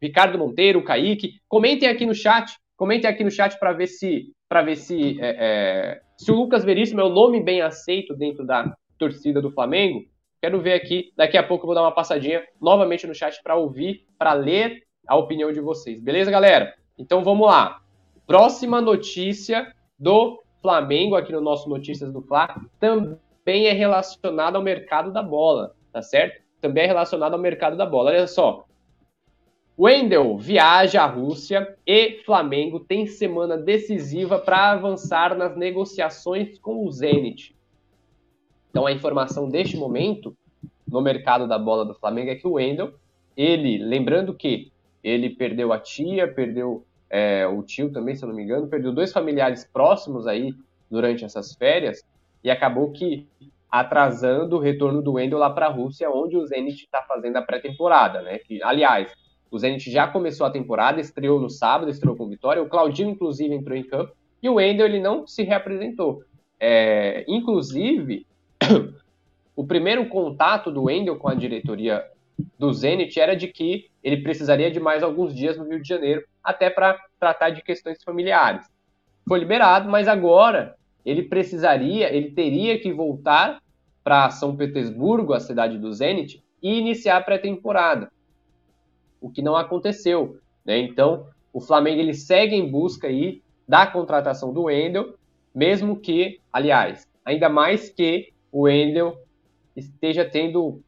Ricardo 0.00 0.38
Monteiro, 0.38 0.78
o 0.78 0.84
Kaique. 0.84 1.34
Comentem 1.48 1.88
aqui 1.88 2.06
no 2.06 2.14
chat, 2.14 2.56
comentem 2.76 3.08
aqui 3.08 3.22
no 3.22 3.30
chat 3.30 3.58
para 3.58 3.72
ver 3.72 3.86
se 3.86 4.32
para 4.48 4.62
ver 4.62 4.76
se, 4.76 5.16
é, 5.20 5.36
é, 5.38 6.00
se 6.16 6.32
o 6.32 6.34
Lucas 6.34 6.64
Veríssimo 6.64 7.00
é 7.00 7.04
o 7.04 7.08
nome 7.08 7.40
bem 7.40 7.60
aceito 7.60 8.16
dentro 8.16 8.44
da 8.44 8.74
torcida 9.00 9.40
do 9.40 9.50
Flamengo. 9.50 10.04
Quero 10.42 10.60
ver 10.60 10.74
aqui, 10.74 11.12
daqui 11.16 11.36
a 11.36 11.42
pouco 11.42 11.64
eu 11.64 11.68
vou 11.68 11.74
dar 11.74 11.82
uma 11.82 11.94
passadinha 11.94 12.42
novamente 12.60 13.06
no 13.06 13.14
chat 13.14 13.42
para 13.42 13.56
ouvir, 13.56 14.06
para 14.18 14.34
ler 14.34 14.82
a 15.08 15.16
opinião 15.16 15.50
de 15.52 15.60
vocês. 15.60 16.00
Beleza, 16.00 16.30
galera? 16.30 16.74
Então 16.98 17.24
vamos 17.24 17.46
lá. 17.46 17.80
Próxima 18.26 18.80
notícia 18.80 19.74
do 19.98 20.42
Flamengo, 20.60 21.16
aqui 21.16 21.32
no 21.32 21.40
nosso 21.40 21.68
Notícias 21.68 22.12
do 22.12 22.20
Fla, 22.20 22.54
também 22.78 23.66
é 23.66 23.72
relacionado 23.72 24.56
ao 24.56 24.62
mercado 24.62 25.10
da 25.10 25.22
bola, 25.22 25.74
tá 25.92 26.02
certo? 26.02 26.42
Também 26.60 26.84
é 26.84 26.86
relacionado 26.86 27.32
ao 27.32 27.40
mercado 27.40 27.76
da 27.76 27.86
bola. 27.86 28.10
Olha 28.10 28.26
só. 28.26 28.64
Wendel 29.78 30.36
viaja 30.36 31.02
à 31.02 31.06
Rússia 31.06 31.74
e 31.86 32.20
Flamengo 32.26 32.80
tem 32.80 33.06
semana 33.06 33.56
decisiva 33.56 34.38
para 34.38 34.72
avançar 34.72 35.34
nas 35.34 35.56
negociações 35.56 36.58
com 36.58 36.84
o 36.86 36.92
Zenit. 36.92 37.56
Então 38.70 38.86
a 38.86 38.92
informação 38.92 39.48
deste 39.48 39.76
momento 39.76 40.36
no 40.86 41.00
mercado 41.00 41.46
da 41.46 41.58
bola 41.58 41.84
do 41.84 41.94
Flamengo 41.94 42.30
é 42.30 42.34
que 42.34 42.46
o 42.46 42.52
Wendel, 42.52 42.94
ele, 43.36 43.78
lembrando 43.78 44.34
que 44.34 44.72
ele 45.02 45.30
perdeu 45.30 45.72
a 45.72 45.78
tia, 45.78 46.32
perdeu 46.32 46.84
é, 47.08 47.46
o 47.46 47.62
tio 47.62 47.90
também, 47.90 48.14
se 48.14 48.24
eu 48.24 48.28
não 48.28 48.36
me 48.36 48.42
engano, 48.42 48.68
perdeu 48.68 48.92
dois 48.92 49.12
familiares 49.12 49.68
próximos 49.72 50.26
aí 50.26 50.54
durante 50.90 51.24
essas 51.24 51.54
férias 51.54 52.02
e 52.42 52.50
acabou 52.50 52.90
que 52.90 53.26
atrasando 53.70 54.56
o 54.56 54.60
retorno 54.60 55.00
do 55.00 55.12
Wendel 55.12 55.38
lá 55.38 55.50
para 55.50 55.66
a 55.66 55.70
Rússia, 55.70 56.10
onde 56.10 56.36
o 56.36 56.46
Zenit 56.46 56.84
está 56.84 57.02
fazendo 57.02 57.36
a 57.36 57.42
pré-temporada, 57.42 58.20
né? 58.20 58.38
Que, 58.38 58.60
aliás, 58.62 59.12
o 59.50 59.58
Zenit 59.58 59.90
já 59.90 60.08
começou 60.08 60.46
a 60.46 60.50
temporada, 60.50 61.00
estreou 61.00 61.40
no 61.40 61.48
sábado, 61.48 61.90
estreou 61.90 62.16
com 62.16 62.28
vitória, 62.28 62.62
o 62.62 62.68
Claudinho, 62.68 63.10
inclusive, 63.10 63.54
entrou 63.54 63.76
em 63.76 63.84
campo, 63.84 64.12
e 64.42 64.48
o 64.48 64.54
Wendel, 64.54 64.86
ele 64.86 65.00
não 65.00 65.26
se 65.26 65.44
reapresentou. 65.44 66.24
É, 66.58 67.24
inclusive, 67.28 68.26
o 69.56 69.64
primeiro 69.64 70.08
contato 70.08 70.70
do 70.70 70.84
Wendel 70.84 71.16
com 71.16 71.28
a 71.28 71.34
diretoria 71.34 72.04
do 72.58 72.72
Zenit 72.72 73.18
era 73.18 73.36
de 73.36 73.48
que 73.48 73.90
ele 74.02 74.22
precisaria 74.22 74.70
de 74.70 74.80
mais 74.80 75.02
alguns 75.02 75.34
dias 75.34 75.56
no 75.56 75.64
Rio 75.64 75.80
de 75.80 75.88
Janeiro, 75.88 76.24
até 76.42 76.70
para 76.70 76.98
tratar 77.18 77.50
de 77.50 77.62
questões 77.62 78.02
familiares. 78.02 78.66
Foi 79.28 79.38
liberado, 79.38 79.88
mas 79.88 80.08
agora 80.08 80.74
ele 81.04 81.22
precisaria, 81.24 82.14
ele 82.14 82.30
teria 82.30 82.78
que 82.78 82.92
voltar 82.92 83.60
para 84.02 84.30
São 84.30 84.56
Petersburgo, 84.56 85.34
a 85.34 85.40
cidade 85.40 85.78
do 85.78 85.92
Zenit, 85.92 86.42
e 86.62 86.78
iniciar 86.78 87.18
a 87.18 87.20
pré-temporada, 87.20 88.10
o 89.20 89.30
que 89.30 89.42
não 89.42 89.56
aconteceu. 89.56 90.38
Né? 90.64 90.78
Então, 90.78 91.26
o 91.52 91.60
Flamengo 91.60 92.00
ele 92.00 92.14
segue 92.14 92.54
em 92.54 92.70
busca 92.70 93.06
aí 93.06 93.42
da 93.68 93.86
contratação 93.86 94.52
do 94.52 94.64
Wendel, 94.64 95.14
mesmo 95.54 95.96
que, 95.96 96.40
aliás, 96.52 97.06
ainda 97.24 97.48
mais 97.48 97.90
que 97.90 98.32
o 98.52 98.62
Wendel 98.62 99.16
esteja 99.76 100.24
tendo 100.24 100.80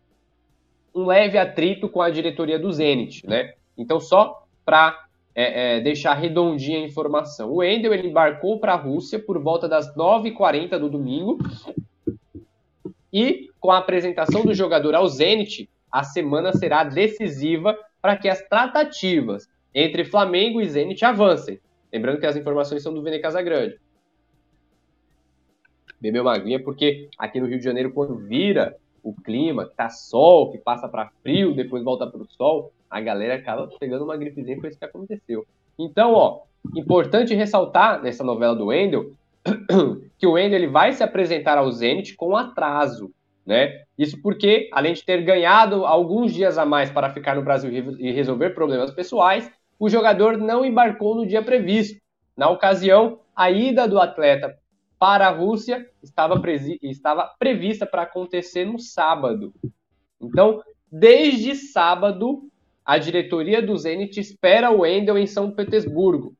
um 0.94 1.06
leve 1.06 1.38
atrito 1.38 1.88
com 1.88 2.02
a 2.02 2.10
diretoria 2.10 2.58
do 2.58 2.70
Zenit, 2.72 3.26
né? 3.26 3.54
Então, 3.76 3.98
só 3.98 4.44
para 4.64 5.06
é, 5.34 5.76
é, 5.76 5.80
deixar 5.80 6.14
redondinha 6.14 6.78
a 6.78 6.84
informação. 6.84 7.50
O 7.50 7.56
Wendel 7.56 7.94
ele 7.94 8.08
embarcou 8.08 8.58
para 8.58 8.74
a 8.74 8.76
Rússia 8.76 9.18
por 9.18 9.40
volta 9.40 9.68
das 9.68 9.94
9h40 9.96 10.78
do 10.78 10.90
domingo 10.90 11.38
e 13.12 13.50
com 13.60 13.70
a 13.70 13.78
apresentação 13.78 14.44
do 14.44 14.54
jogador 14.54 14.94
ao 14.94 15.06
Zenit, 15.06 15.68
a 15.90 16.02
semana 16.02 16.52
será 16.52 16.84
decisiva 16.84 17.76
para 18.00 18.16
que 18.16 18.28
as 18.28 18.42
tratativas 18.48 19.48
entre 19.74 20.04
Flamengo 20.04 20.60
e 20.60 20.68
Zenit 20.68 21.04
avancem. 21.04 21.60
Lembrando 21.92 22.18
que 22.18 22.26
as 22.26 22.36
informações 22.36 22.82
são 22.82 22.92
do 22.92 23.02
Vene 23.02 23.18
Casagrande. 23.18 23.78
Bebeu 26.02 26.22
uma 26.22 26.34
aguinha 26.34 26.60
porque 26.60 27.08
aqui 27.16 27.40
no 27.40 27.46
Rio 27.46 27.58
de 27.58 27.64
Janeiro, 27.64 27.92
quando 27.92 28.16
vira 28.16 28.76
o 29.04 29.14
clima, 29.14 29.66
que 29.66 29.76
tá 29.76 29.88
sol, 29.88 30.50
que 30.50 30.58
passa 30.58 30.88
para 30.88 31.12
frio, 31.22 31.54
depois 31.54 31.84
volta 31.84 32.08
para 32.08 32.20
o 32.20 32.26
sol, 32.26 32.72
a 32.90 33.00
galera 33.00 33.36
acaba 33.36 33.70
pegando 33.78 34.02
uma 34.02 34.16
gripezinha, 34.16 34.60
foi 34.60 34.70
isso 34.70 34.78
que 34.78 34.84
aconteceu. 34.84 35.46
Então, 35.78 36.12
ó, 36.12 36.40
importante 36.74 37.36
ressaltar 37.36 38.02
nessa 38.02 38.24
novela 38.24 38.56
do 38.56 38.66
Wendel 38.66 39.12
que 40.18 40.26
o 40.26 40.32
Wendel 40.32 40.58
ele 40.58 40.66
vai 40.66 40.92
se 40.92 41.04
apresentar 41.04 41.56
ao 41.56 41.70
Zenit 41.70 42.16
com 42.16 42.36
atraso, 42.36 43.12
né? 43.46 43.82
Isso 43.96 44.20
porque, 44.20 44.68
além 44.72 44.94
de 44.94 45.04
ter 45.04 45.22
ganhado 45.22 45.86
alguns 45.86 46.34
dias 46.34 46.58
a 46.58 46.66
mais 46.66 46.90
para 46.90 47.10
ficar 47.10 47.36
no 47.36 47.42
Brasil 47.42 47.70
e 47.72 48.10
resolver 48.10 48.50
problemas 48.50 48.90
pessoais, 48.90 49.48
o 49.78 49.88
jogador 49.88 50.36
não 50.36 50.64
embarcou 50.64 51.14
no 51.14 51.26
dia 51.26 51.42
previsto. 51.42 52.00
Na 52.36 52.50
ocasião, 52.50 53.20
a 53.36 53.52
ida 53.52 53.86
do 53.86 54.00
atleta 54.00 54.56
para 55.02 55.26
a 55.26 55.30
Rússia 55.32 55.84
estava, 56.00 56.40
estava 56.80 57.34
prevista 57.36 57.84
para 57.84 58.02
acontecer 58.02 58.64
no 58.64 58.78
sábado. 58.78 59.52
Então, 60.20 60.62
desde 60.88 61.56
sábado, 61.56 62.48
a 62.84 62.98
diretoria 62.98 63.60
do 63.60 63.76
Zenit 63.76 64.20
espera 64.20 64.70
o 64.70 64.82
Wendel 64.82 65.18
em 65.18 65.26
São 65.26 65.50
Petersburgo, 65.50 66.36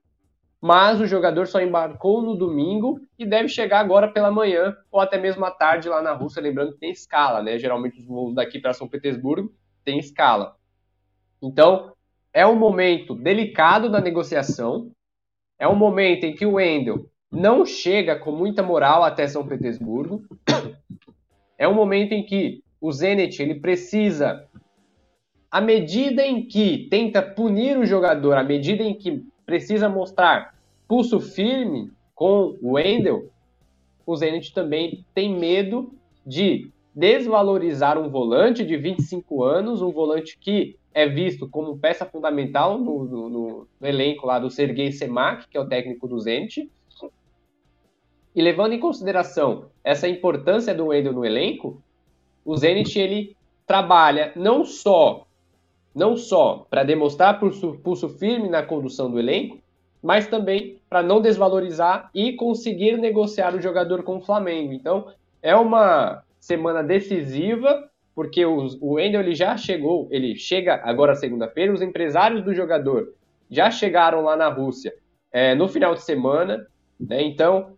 mas 0.61 1.01
o 1.01 1.09
jogador 1.09 1.49
só 1.49 1.61
embarcou 1.61 2.23
no 2.23 2.37
domingo 2.37 3.01
e 3.19 3.27
deve 3.27 3.49
chegar 3.49 3.81
agora 3.81 4.07
pela 4.13 4.31
manhã 4.31 4.77
ou 4.93 5.01
até 5.01 5.19
mesmo 5.19 5.45
à 5.45 5.51
tarde 5.51 5.89
lá 5.89 6.01
na 6.01 6.13
Rússia, 6.13 6.41
lembrando 6.41 6.75
que 6.75 6.79
tem 6.79 6.93
escala, 6.93 7.43
né? 7.43 7.59
Geralmente 7.59 7.99
os 7.99 8.07
voos 8.07 8.33
daqui 8.33 8.61
para 8.61 8.73
São 8.73 8.87
Petersburgo 8.87 9.53
tem 9.85 9.99
escala. 9.99 10.55
Então, 11.43 11.93
é 12.33 12.47
um 12.47 12.55
momento 12.55 13.13
delicado 13.13 13.91
da 13.91 14.01
negociação, 14.01 14.93
é 15.59 15.67
um 15.67 15.75
momento 15.75 16.23
em 16.23 16.33
que 16.37 16.47
o 16.47 16.53
Wendel 16.53 17.11
não 17.33 17.65
chega 17.65 18.15
com 18.15 18.31
muita 18.31 18.63
moral 18.63 19.03
até 19.03 19.27
São 19.27 19.47
Petersburgo. 19.47 20.23
É 21.59 21.67
um 21.67 21.75
momento 21.75 22.13
em 22.13 22.23
que 22.23 22.63
o 22.79 22.93
Zenit 22.93 23.41
ele 23.41 23.55
precisa, 23.55 24.47
à 25.51 25.61
medida 25.61 26.27
em 26.27 26.47
que 26.47 26.89
tenta 26.91 27.23
punir 27.23 27.79
o 27.79 27.87
jogador, 27.87 28.37
à 28.37 28.45
medida 28.45 28.83
em 28.83 28.95
que 28.95 29.25
precisa 29.47 29.89
mostrar 29.89 30.55
pulso 30.87 31.21
firme 31.21 31.91
com 32.15 32.59
o 32.61 32.73
Wendel, 32.73 33.31
o 34.05 34.17
Zenit 34.17 34.53
também 34.53 35.05
tem 35.15 35.35
medo 35.35 35.95
de 36.27 36.71
desvalorizar 36.95 37.99
um 37.99 38.11
volante 38.11 38.65
de 38.65 38.77
25 38.77 39.43
anos, 39.43 39.81
um 39.81 39.91
volante 39.91 40.37
que 40.39 40.77
é 40.93 41.09
visto 41.09 41.49
como 41.49 41.79
peça 41.79 42.05
fundamental 42.05 42.79
no, 42.79 43.05
no, 43.05 43.29
no 43.31 43.67
elenco 43.81 44.27
lá 44.27 44.39
do 44.39 44.51
Sergei 44.51 44.93
Semak, 44.93 45.49
que 45.49 45.57
é 45.57 45.61
o 45.61 45.69
técnico 45.69 46.07
do 46.07 46.21
Zenit. 46.21 46.71
E 48.35 48.43
levando 48.43 48.73
em 48.73 48.81
consideração 48.81 49.67
essa 49.85 50.09
importância 50.09 50.75
do 50.75 50.87
Wendel 50.87 51.13
no 51.13 51.25
elenco, 51.25 51.83
o 52.45 52.57
Zenit 52.57 52.99
ele 52.99 53.37
trabalha 53.67 54.33
não 54.35 54.65
só 54.65 55.27
não 55.95 56.17
só 56.17 56.67
para 56.71 56.85
demonstrar 56.85 57.39
pulso, 57.39 57.79
pulso 57.83 58.09
firme 58.09 58.49
na 58.49 58.63
condução 58.63 59.11
do 59.11 59.19
elenco, 59.19 59.59
mas 60.03 60.27
também 60.27 60.79
para 60.89 61.03
não 61.03 61.21
desvalorizar 61.21 62.11
e 62.15 62.33
conseguir 62.33 62.97
negociar 62.97 63.55
o 63.55 63.61
jogador 63.61 64.03
com 64.03 64.17
o 64.17 64.21
Flamengo. 64.21 64.73
Então, 64.73 65.13
é 65.43 65.55
uma 65.55 66.23
semana 66.41 66.83
decisiva, 66.83 67.89
porque 68.15 68.45
os, 68.45 68.77
o 68.81 68.95
Wendel 68.95 69.21
ele 69.21 69.35
já 69.35 69.57
chegou, 69.57 70.09
ele 70.11 70.35
chega 70.35 70.81
agora 70.83 71.15
segunda-feira, 71.15 71.73
os 71.73 71.83
empresários 71.83 72.43
do 72.43 72.55
jogador 72.55 73.15
já 73.51 73.71
chegaram 73.71 74.23
lá 74.23 74.37
na 74.37 74.49
Rússia 74.49 74.93
é, 75.31 75.55
no 75.55 75.69
final 75.69 75.95
de 75.95 76.03
semana, 76.03 76.67
né? 76.99 77.23
então 77.23 77.77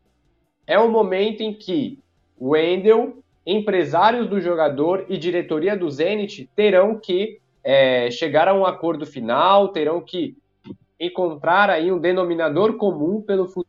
é 0.66 0.78
um 0.78 0.90
momento 0.90 1.42
em 1.42 1.52
que 1.52 1.99
o 2.38 2.50
Wendel, 2.50 3.23
empresários 3.47 4.28
do 4.28 4.40
jogador 4.40 5.06
e 5.09 5.16
diretoria 5.16 5.76
do 5.76 5.90
Zenit 5.90 6.49
terão 6.56 6.99
que 6.99 7.40
é, 7.62 8.11
chegar 8.11 8.49
a 8.49 8.54
um 8.54 8.64
acordo 8.64 9.06
final, 9.06 9.68
terão 9.68 10.00
que 10.00 10.37
encontrar 10.99 11.71
aí 11.71 11.90
um 11.92 11.99
denominador 11.99 12.76
comum 12.76 13.21
pelo 13.21 13.47
futuro 13.47 13.66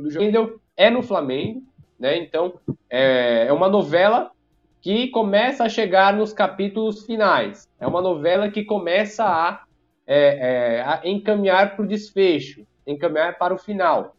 do 0.00 0.10
jogo. 0.10 0.60
É 0.76 0.90
no 0.90 1.02
Flamengo, 1.02 1.62
né? 1.98 2.16
Então 2.16 2.54
é, 2.88 3.46
é 3.46 3.52
uma 3.52 3.68
novela 3.68 4.30
que 4.80 5.08
começa 5.08 5.64
a 5.64 5.68
chegar 5.68 6.14
nos 6.14 6.32
capítulos 6.32 7.06
finais. 7.06 7.68
É 7.78 7.86
uma 7.86 8.02
novela 8.02 8.50
que 8.50 8.64
começa 8.64 9.24
a, 9.24 9.62
é, 10.06 10.80
é, 11.04 11.08
encaminhar 11.08 11.76
para 11.76 11.84
o 11.84 11.88
desfecho, 11.88 12.66
encaminhar 12.86 13.38
para 13.38 13.54
o 13.54 13.58
final. 13.58 14.16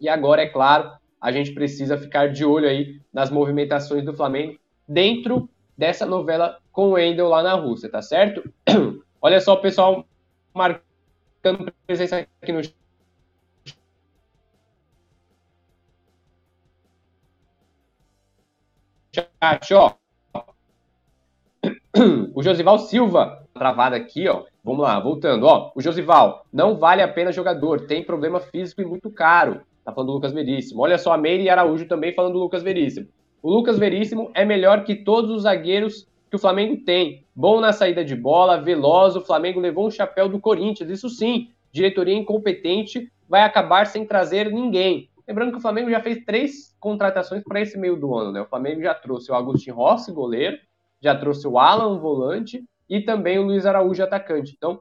E 0.00 0.08
agora, 0.08 0.42
é 0.42 0.48
claro, 0.48 0.90
a 1.20 1.32
gente 1.32 1.52
precisa 1.52 1.96
ficar 1.96 2.30
de 2.30 2.44
olho 2.44 2.68
aí 2.68 3.00
nas 3.12 3.30
movimentações 3.30 4.04
do 4.04 4.14
Flamengo 4.14 4.58
dentro 4.86 5.48
dessa 5.76 6.04
novela 6.04 6.58
com 6.70 6.88
o 6.88 6.92
Wendel 6.92 7.28
lá 7.28 7.42
na 7.42 7.54
Rússia, 7.54 7.90
tá 7.90 8.02
certo? 8.02 8.42
Olha 9.20 9.40
só 9.40 9.54
o 9.54 9.60
pessoal 9.60 10.06
marcando 10.52 11.72
presença 11.86 12.26
aqui 12.42 12.52
no 12.52 12.60
chat, 19.14 19.74
ó. 19.74 19.94
O 22.34 22.42
Josival 22.42 22.80
Silva, 22.80 23.46
travado 23.54 23.94
aqui, 23.94 24.28
ó. 24.28 24.44
Vamos 24.64 24.80
lá, 24.80 24.98
voltando, 24.98 25.44
ó. 25.44 25.70
O 25.74 25.82
Josival, 25.82 26.46
não 26.50 26.78
vale 26.78 27.02
a 27.02 27.08
pena 27.08 27.30
jogador, 27.30 27.82
tem 27.82 28.02
problema 28.02 28.40
físico 28.40 28.80
e 28.80 28.84
muito 28.84 29.10
caro. 29.10 29.60
Tá 29.84 29.92
falando 29.92 30.08
do 30.08 30.14
Lucas 30.14 30.32
Veríssimo. 30.32 30.80
Olha 30.80 30.96
só, 30.96 31.12
a 31.12 31.18
Meire 31.18 31.50
Araújo 31.50 31.86
também 31.86 32.14
falando 32.14 32.32
do 32.32 32.38
Lucas 32.38 32.62
Veríssimo. 32.62 33.06
O 33.42 33.50
Lucas 33.50 33.78
Veríssimo 33.78 34.30
é 34.32 34.42
melhor 34.42 34.84
que 34.84 34.94
todos 34.94 35.30
os 35.30 35.42
zagueiros 35.42 36.08
que 36.30 36.36
o 36.36 36.38
Flamengo 36.38 36.82
tem. 36.82 37.26
Bom 37.36 37.60
na 37.60 37.74
saída 37.74 38.02
de 38.02 38.16
bola, 38.16 38.56
veloz, 38.56 39.14
o 39.16 39.20
Flamengo 39.20 39.60
levou 39.60 39.86
um 39.86 39.90
chapéu 39.90 40.30
do 40.30 40.40
Corinthians. 40.40 40.88
Isso 40.88 41.10
sim, 41.10 41.50
diretoria 41.70 42.16
incompetente 42.16 43.12
vai 43.28 43.42
acabar 43.42 43.86
sem 43.86 44.06
trazer 44.06 44.50
ninguém. 44.50 45.10
Lembrando 45.28 45.52
que 45.52 45.58
o 45.58 45.60
Flamengo 45.60 45.90
já 45.90 46.00
fez 46.00 46.24
três 46.24 46.74
contratações 46.80 47.42
para 47.44 47.60
esse 47.60 47.78
meio 47.78 47.96
do 47.96 48.14
ano, 48.14 48.32
né? 48.32 48.40
O 48.40 48.46
Flamengo 48.46 48.80
já 48.80 48.94
trouxe 48.94 49.30
o 49.30 49.34
Agostinho 49.34 49.76
Rossi, 49.76 50.10
goleiro, 50.10 50.56
já 51.02 51.14
trouxe 51.14 51.46
o 51.46 51.58
Alan, 51.58 51.98
volante, 51.98 52.64
e 52.88 53.00
também 53.00 53.38
o 53.38 53.42
Luiz 53.42 53.66
Araújo, 53.66 54.02
atacante. 54.02 54.54
Então, 54.56 54.80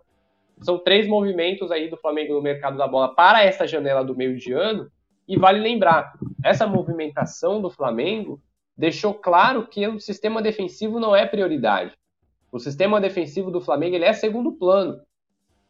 são 0.62 0.77
três 0.77 1.07
movimentos 1.07 1.72
aí 1.72 1.89
do 1.89 1.98
Flamengo 1.98 2.33
no 2.33 2.41
mercado 2.41 2.77
da 2.77 2.88
bola 2.88 3.13
para 3.13 3.43
essa 3.43 3.67
janela 3.67 4.03
do 4.03 4.15
meio 4.15 4.38
de 4.38 4.53
ano. 4.53 4.89
E 5.27 5.38
vale 5.38 5.60
lembrar, 5.60 6.13
essa 6.43 6.67
movimentação 6.67 7.62
do 7.62 7.69
Flamengo 7.69 8.41
deixou 8.77 9.13
claro 9.13 9.67
que 9.67 9.88
o 9.88 10.00
sistema 10.00 10.41
defensivo 10.41 11.00
não 11.00 11.15
é 11.15 11.25
prioridade. 11.25 11.93
O 12.51 12.60
sistema 12.60 13.00
defensivo 13.00 13.50
do 13.50 13.62
Flamengo 13.62 13.95
ele 13.95 14.05
é 14.05 14.13
segundo 14.13 14.51
plano, 14.51 15.01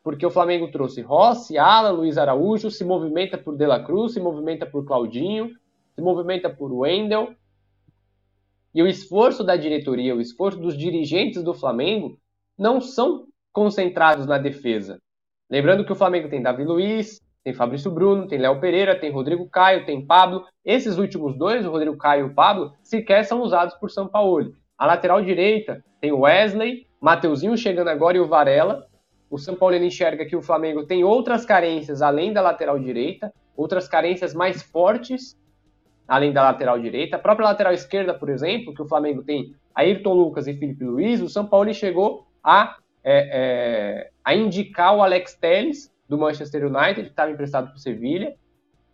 porque 0.03 0.25
o 0.25 0.31
Flamengo 0.31 0.69
trouxe 0.71 1.01
Rossi, 1.01 1.57
Alan, 1.57 1.91
Luiz 1.91 2.17
Araújo, 2.17 2.69
se 2.69 2.83
movimenta 2.83 3.37
por 3.37 3.55
De 3.55 3.65
La 3.65 3.81
Cruz, 3.81 4.13
se 4.13 4.19
movimenta 4.19 4.65
por 4.65 4.85
Claudinho, 4.85 5.51
se 5.95 6.01
movimenta 6.01 6.49
por 6.49 6.73
Wendel. 6.73 7.35
E 8.75 8.81
o 8.81 8.87
esforço 8.87 9.43
da 9.43 9.55
diretoria, 9.55 10.15
o 10.15 10.19
esforço 10.19 10.59
dos 10.59 10.75
dirigentes 10.75 11.43
do 11.43 11.53
Flamengo 11.53 12.19
não 12.57 12.81
são 12.81 13.25
concentrados 13.51 14.25
na 14.25 14.37
defesa. 14.37 14.99
Lembrando 15.49 15.85
que 15.85 15.91
o 15.91 15.95
Flamengo 15.95 16.29
tem 16.29 16.41
Davi 16.41 16.63
Luiz, 16.63 17.19
tem 17.43 17.53
Fabrício 17.53 17.91
Bruno, 17.91 18.27
tem 18.27 18.39
Léo 18.39 18.59
Pereira, 18.59 18.97
tem 18.97 19.11
Rodrigo 19.11 19.47
Caio, 19.49 19.85
tem 19.85 20.05
Pablo. 20.05 20.45
Esses 20.63 20.97
últimos 20.97 21.37
dois, 21.37 21.65
o 21.65 21.71
Rodrigo 21.71 21.97
Caio 21.97 22.27
e 22.27 22.29
o 22.29 22.33
Pablo, 22.33 22.73
sequer 22.81 23.25
são 23.25 23.41
usados 23.41 23.75
por 23.75 23.91
São 23.91 24.07
Paulo. 24.07 24.53
A 24.77 24.85
lateral 24.85 25.21
direita 25.21 25.83
tem 25.99 26.11
o 26.11 26.21
Wesley, 26.21 26.87
Mateuzinho 27.01 27.57
chegando 27.57 27.89
agora 27.89 28.17
e 28.17 28.19
o 28.19 28.27
Varela. 28.27 28.87
O 29.29 29.37
São 29.37 29.55
Paulo 29.55 29.75
enxerga 29.75 30.25
que 30.25 30.35
o 30.35 30.41
Flamengo 30.41 30.85
tem 30.85 31.03
outras 31.03 31.45
carências 31.45 32.01
além 32.01 32.31
da 32.31 32.41
lateral 32.41 32.79
direita, 32.79 33.33
outras 33.57 33.87
carências 33.87 34.33
mais 34.33 34.63
fortes 34.63 35.37
além 36.07 36.31
da 36.31 36.43
lateral 36.43 36.79
direita. 36.79 37.15
A 37.15 37.19
própria 37.19 37.47
lateral 37.47 37.73
esquerda, 37.73 38.13
por 38.13 38.29
exemplo, 38.29 38.73
que 38.73 38.81
o 38.81 38.87
Flamengo 38.87 39.23
tem 39.23 39.55
Ayrton 39.75 40.13
Lucas 40.13 40.47
e 40.47 40.53
Felipe 40.53 40.83
Luiz, 40.83 41.21
o 41.21 41.29
São 41.29 41.45
Paulo 41.45 41.73
chegou 41.73 42.25
a, 42.43 42.77
é, 43.03 43.29
é, 43.31 44.11
a 44.23 44.35
indicar 44.35 44.95
o 44.95 45.01
Alex 45.01 45.35
Telles 45.35 45.93
do 46.07 46.17
Manchester 46.17 46.65
United, 46.65 47.03
que 47.03 47.09
estava 47.09 47.31
emprestado 47.31 47.67
para 47.67 47.75
o 47.75 47.79
Sevilha. 47.79 48.35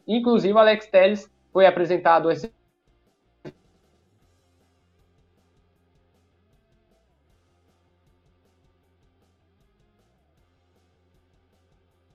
Inclusive, 0.07 0.53
o 0.53 0.57
Alex 0.57 0.87
Telles 0.87 1.29
foi 1.51 1.65
apresentado 1.65 2.31
esse 2.31 2.51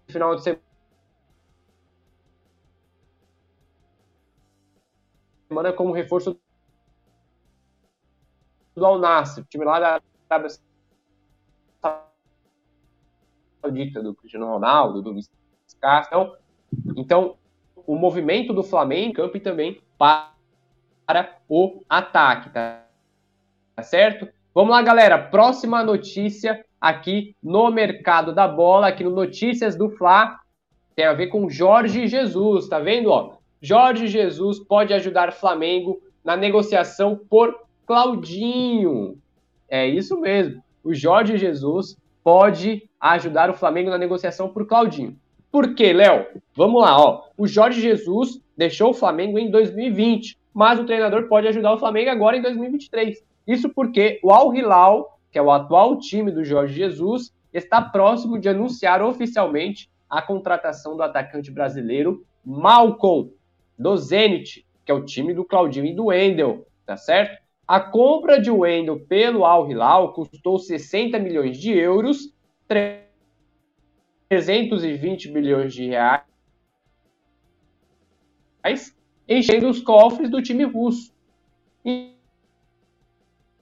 final 0.09 0.37
de 0.37 0.43
semana 5.49 5.73
como 5.73 5.93
reforço 5.93 6.39
do 8.77 8.87
Al 8.87 8.99
Nassr, 8.99 9.45
time 9.49 9.65
lá 9.65 9.81
da 9.81 10.01
Arábia 10.31 10.51
do 13.71 14.15
Cristiano 14.15 14.47
Ronaldo, 14.47 15.03
do 15.03 15.11
Luiz 15.11 15.29
Castro. 15.81 16.17
Então, 16.17 16.37
então, 16.97 17.37
o 17.87 17.97
movimento 17.97 18.53
do 18.53 18.63
Flamengo 18.63 19.15
campo 19.15 19.39
também 19.41 19.81
para 19.99 20.33
o 21.49 21.83
ataque, 21.89 22.51
tá? 22.51 22.85
tá 23.77 23.83
certo? 23.83 24.29
Vamos 24.55 24.71
lá, 24.71 24.83
galera. 24.83 25.19
Próxima 25.19 25.83
notícia 25.83 26.65
aqui 26.81 27.35
no 27.43 27.71
mercado 27.71 28.33
da 28.33 28.47
bola, 28.47 28.89
aqui 28.89 29.03
no 29.03 29.11
Notícias 29.11 29.77
do 29.77 29.91
Fla, 29.91 30.39
tem 30.95 31.07
a 31.07 31.13
ver 31.13 31.29
com 31.29 31.49
Jorge 31.49 32.07
Jesus, 32.07 32.69
tá 32.69 32.79
vendo? 32.79 33.11
Ó, 33.11 33.35
Jorge 33.61 34.07
Jesus 34.07 34.61
pode 34.61 34.93
ajudar 34.93 35.33
Flamengo 35.33 36.01
na 36.23 36.37
negociação 36.37 37.19
por 37.29 37.59
Claudinho. 37.87 39.19
É 39.69 39.87
isso 39.87 40.21
mesmo. 40.21 40.63
O 40.83 40.95
Jorge 40.95 41.37
Jesus 41.39 41.97
pode 42.23 42.89
ajudar 43.13 43.51
o 43.51 43.55
Flamengo 43.55 43.91
na 43.91 43.99
negociação 43.99 44.49
por 44.49 44.67
Claudinho. 44.67 45.17
Por 45.53 45.75
quê, 45.75 45.93
Léo? 45.93 46.27
Vamos 46.57 46.81
lá, 46.81 46.99
ó. 46.99 47.25
O 47.37 47.47
Jorge 47.47 47.81
Jesus 47.81 48.41
deixou 48.57 48.91
o 48.91 48.95
Flamengo 48.95 49.39
em 49.39 49.51
2020, 49.51 50.39
mas 50.53 50.81
o 50.81 50.85
treinador 50.85 51.29
pode 51.29 51.47
ajudar 51.47 51.75
o 51.75 51.79
Flamengo 51.79 52.11
agora 52.11 52.37
em 52.37 52.43
2023. 52.43 53.23
Isso 53.47 53.69
porque 53.69 54.19
o 54.23 54.33
Al 54.33 54.55
Hilal, 54.55 55.19
que 55.31 55.39
é 55.39 55.43
o 55.43 55.51
atual 55.51 55.99
time 55.99 56.31
do 56.31 56.45
Jorge 56.45 56.75
Jesus, 56.75 57.33
está 57.53 57.81
próximo 57.83 58.39
de 58.39 58.49
anunciar 58.49 59.03
oficialmente 59.03 59.91
a 60.09 60.23
contratação 60.23 60.97
do 60.97 61.03
atacante 61.03 61.51
brasileiro 61.51 62.25
Malcom, 62.45 63.31
do 63.79 63.97
Zenit, 63.97 64.67
que 64.85 64.91
é 64.91 64.95
o 64.95 65.05
time 65.05 65.35
do 65.35 65.45
Claudinho 65.45 65.87
e 65.87 65.95
do 65.95 66.07
Wendel, 66.07 66.67
tá 66.87 66.97
certo? 66.97 67.43
A 67.67 67.81
compra 67.81 68.41
de 68.41 68.51
Wendel 68.51 69.01
pelo 69.01 69.45
Al 69.45 69.71
Hilal 69.71 70.13
custou 70.13 70.59
60 70.59 71.19
milhões 71.19 71.59
de 71.59 71.73
euros, 71.73 72.34
320 72.69 75.31
milhões 75.31 75.75
de 75.75 75.87
reais, 75.87 76.23
enchendo 79.29 79.69
os 79.69 79.81
cofres 79.81 80.31
do 80.31 80.43
time 80.43 80.65
russo. 80.65 81.13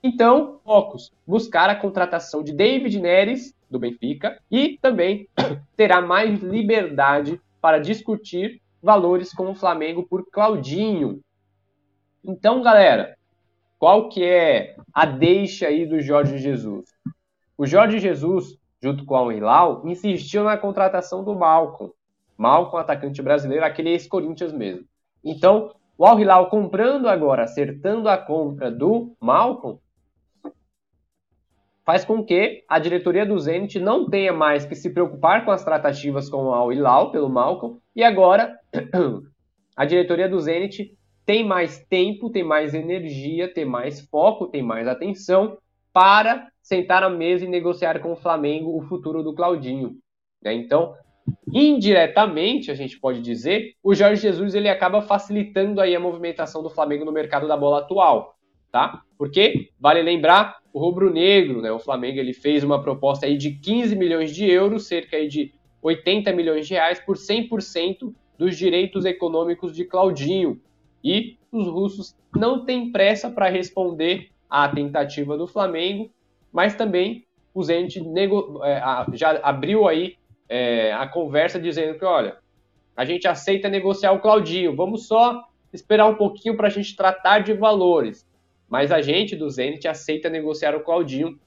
Então, 0.02 0.58
focos, 0.64 1.12
buscar 1.26 1.68
a 1.70 1.76
contratação 1.76 2.42
de 2.42 2.52
David 2.52 3.00
Neres, 3.00 3.54
do 3.70 3.78
Benfica, 3.78 4.40
e 4.50 4.78
também 4.78 5.28
terá 5.76 6.00
mais 6.00 6.40
liberdade 6.40 7.40
para 7.60 7.78
discutir 7.78 8.60
valores 8.82 9.32
com 9.32 9.50
o 9.50 9.54
Flamengo 9.54 10.02
por 10.02 10.26
Claudinho. 10.30 11.20
Então, 12.24 12.62
galera, 12.62 13.16
qual 13.78 14.08
que 14.08 14.24
é 14.24 14.76
a 14.92 15.06
deixa 15.06 15.68
aí 15.68 15.86
do 15.86 16.00
Jorge 16.00 16.38
Jesus? 16.38 16.92
O 17.56 17.66
Jorge 17.66 18.00
Jesus, 18.00 18.58
junto 18.82 19.04
com 19.04 19.14
o 19.14 19.32
Hilal, 19.32 19.82
insistiu 19.86 20.42
na 20.42 20.56
contratação 20.56 21.22
do 21.22 21.34
Malcom. 21.34 21.90
Malcom, 22.36 22.76
atacante 22.76 23.22
brasileiro, 23.22 23.64
aquele 23.64 23.90
ex-Corinthians 23.90 24.52
mesmo. 24.52 24.84
Então, 25.24 25.72
o 25.96 26.04
Al 26.04 26.18
Hilal 26.18 26.50
comprando 26.50 27.08
agora, 27.08 27.44
acertando 27.44 28.08
a 28.08 28.18
compra 28.18 28.70
do 28.70 29.14
Malcom, 29.20 29.78
faz 31.84 32.04
com 32.04 32.24
que 32.24 32.64
a 32.68 32.78
diretoria 32.78 33.24
do 33.24 33.38
Zenit 33.38 33.78
não 33.78 34.08
tenha 34.08 34.32
mais 34.32 34.64
que 34.64 34.74
se 34.74 34.90
preocupar 34.90 35.44
com 35.44 35.52
as 35.52 35.64
tratativas 35.64 36.28
com 36.28 36.44
o 36.44 36.54
Al 36.54 36.72
Hilal 36.72 37.12
pelo 37.12 37.28
Malcolm 37.28 37.78
e 37.94 38.02
agora 38.02 38.56
a 39.76 39.84
diretoria 39.84 40.28
do 40.28 40.40
Zenit 40.40 40.96
tem 41.24 41.46
mais 41.46 41.84
tempo, 41.86 42.30
tem 42.30 42.42
mais 42.42 42.74
energia, 42.74 43.52
tem 43.52 43.64
mais 43.64 44.00
foco, 44.00 44.46
tem 44.46 44.62
mais 44.62 44.88
atenção 44.88 45.58
para 45.92 46.48
sentar 46.62 47.02
à 47.02 47.10
mesa 47.10 47.44
e 47.44 47.48
negociar 47.48 48.00
com 48.00 48.12
o 48.12 48.16
Flamengo 48.16 48.76
o 48.76 48.82
futuro 48.82 49.22
do 49.22 49.34
Claudinho. 49.34 49.98
Né? 50.42 50.54
Então, 50.54 50.94
indiretamente, 51.52 52.70
a 52.70 52.74
gente 52.74 52.98
pode 52.98 53.20
dizer, 53.20 53.74
o 53.82 53.94
Jorge 53.94 54.22
Jesus 54.22 54.54
ele 54.54 54.68
acaba 54.68 55.02
facilitando 55.02 55.80
aí 55.80 55.94
a 55.94 56.00
movimentação 56.00 56.62
do 56.62 56.70
Flamengo 56.70 57.04
no 57.04 57.12
mercado 57.12 57.46
da 57.46 57.56
bola 57.56 57.80
atual, 57.80 58.36
tá? 58.70 59.02
Porque 59.18 59.70
vale 59.78 60.02
lembrar 60.02 60.58
o 60.72 60.80
rubro-negro, 60.80 61.60
né, 61.60 61.70
o 61.70 61.78
Flamengo, 61.78 62.18
ele 62.18 62.32
fez 62.32 62.64
uma 62.64 62.82
proposta 62.82 63.26
aí 63.26 63.36
de 63.36 63.52
15 63.52 63.94
milhões 63.94 64.34
de 64.34 64.50
euros, 64.50 64.86
cerca 64.86 65.16
aí 65.16 65.28
de 65.28 65.52
80 65.82 66.32
milhões 66.32 66.66
de 66.66 66.74
reais 66.74 66.98
por 66.98 67.16
100% 67.16 68.14
dos 68.38 68.56
direitos 68.56 69.04
econômicos 69.04 69.74
de 69.74 69.84
Claudinho. 69.84 70.60
E 71.04 71.36
os 71.50 71.66
russos 71.66 72.16
não 72.34 72.64
têm 72.64 72.90
pressa 72.90 73.28
para 73.28 73.48
responder 73.48 74.31
à 74.52 74.68
tentativa 74.68 75.36
do 75.36 75.46
Flamengo, 75.46 76.10
mas 76.52 76.74
também 76.74 77.24
o 77.54 77.62
Zenit 77.62 78.00
é, 78.64 78.82
já 79.14 79.40
abriu 79.42 79.88
aí 79.88 80.16
é, 80.48 80.92
a 80.92 81.06
conversa 81.06 81.58
dizendo 81.58 81.98
que, 81.98 82.04
olha, 82.04 82.36
a 82.96 83.04
gente 83.04 83.26
aceita 83.26 83.68
negociar 83.68 84.12
o 84.12 84.20
Claudinho, 84.20 84.76
vamos 84.76 85.06
só 85.06 85.42
esperar 85.72 86.06
um 86.06 86.14
pouquinho 86.14 86.56
para 86.56 86.66
a 86.66 86.70
gente 86.70 86.94
tratar 86.94 87.38
de 87.40 87.54
valores 87.54 88.26
mas 88.72 88.90
a 88.90 89.02
gente 89.02 89.36
do 89.36 89.50
Zenit 89.50 89.86
aceita 89.86 90.30
negociar 90.30 90.74
o 90.74 90.80
Claudinho. 90.80 91.38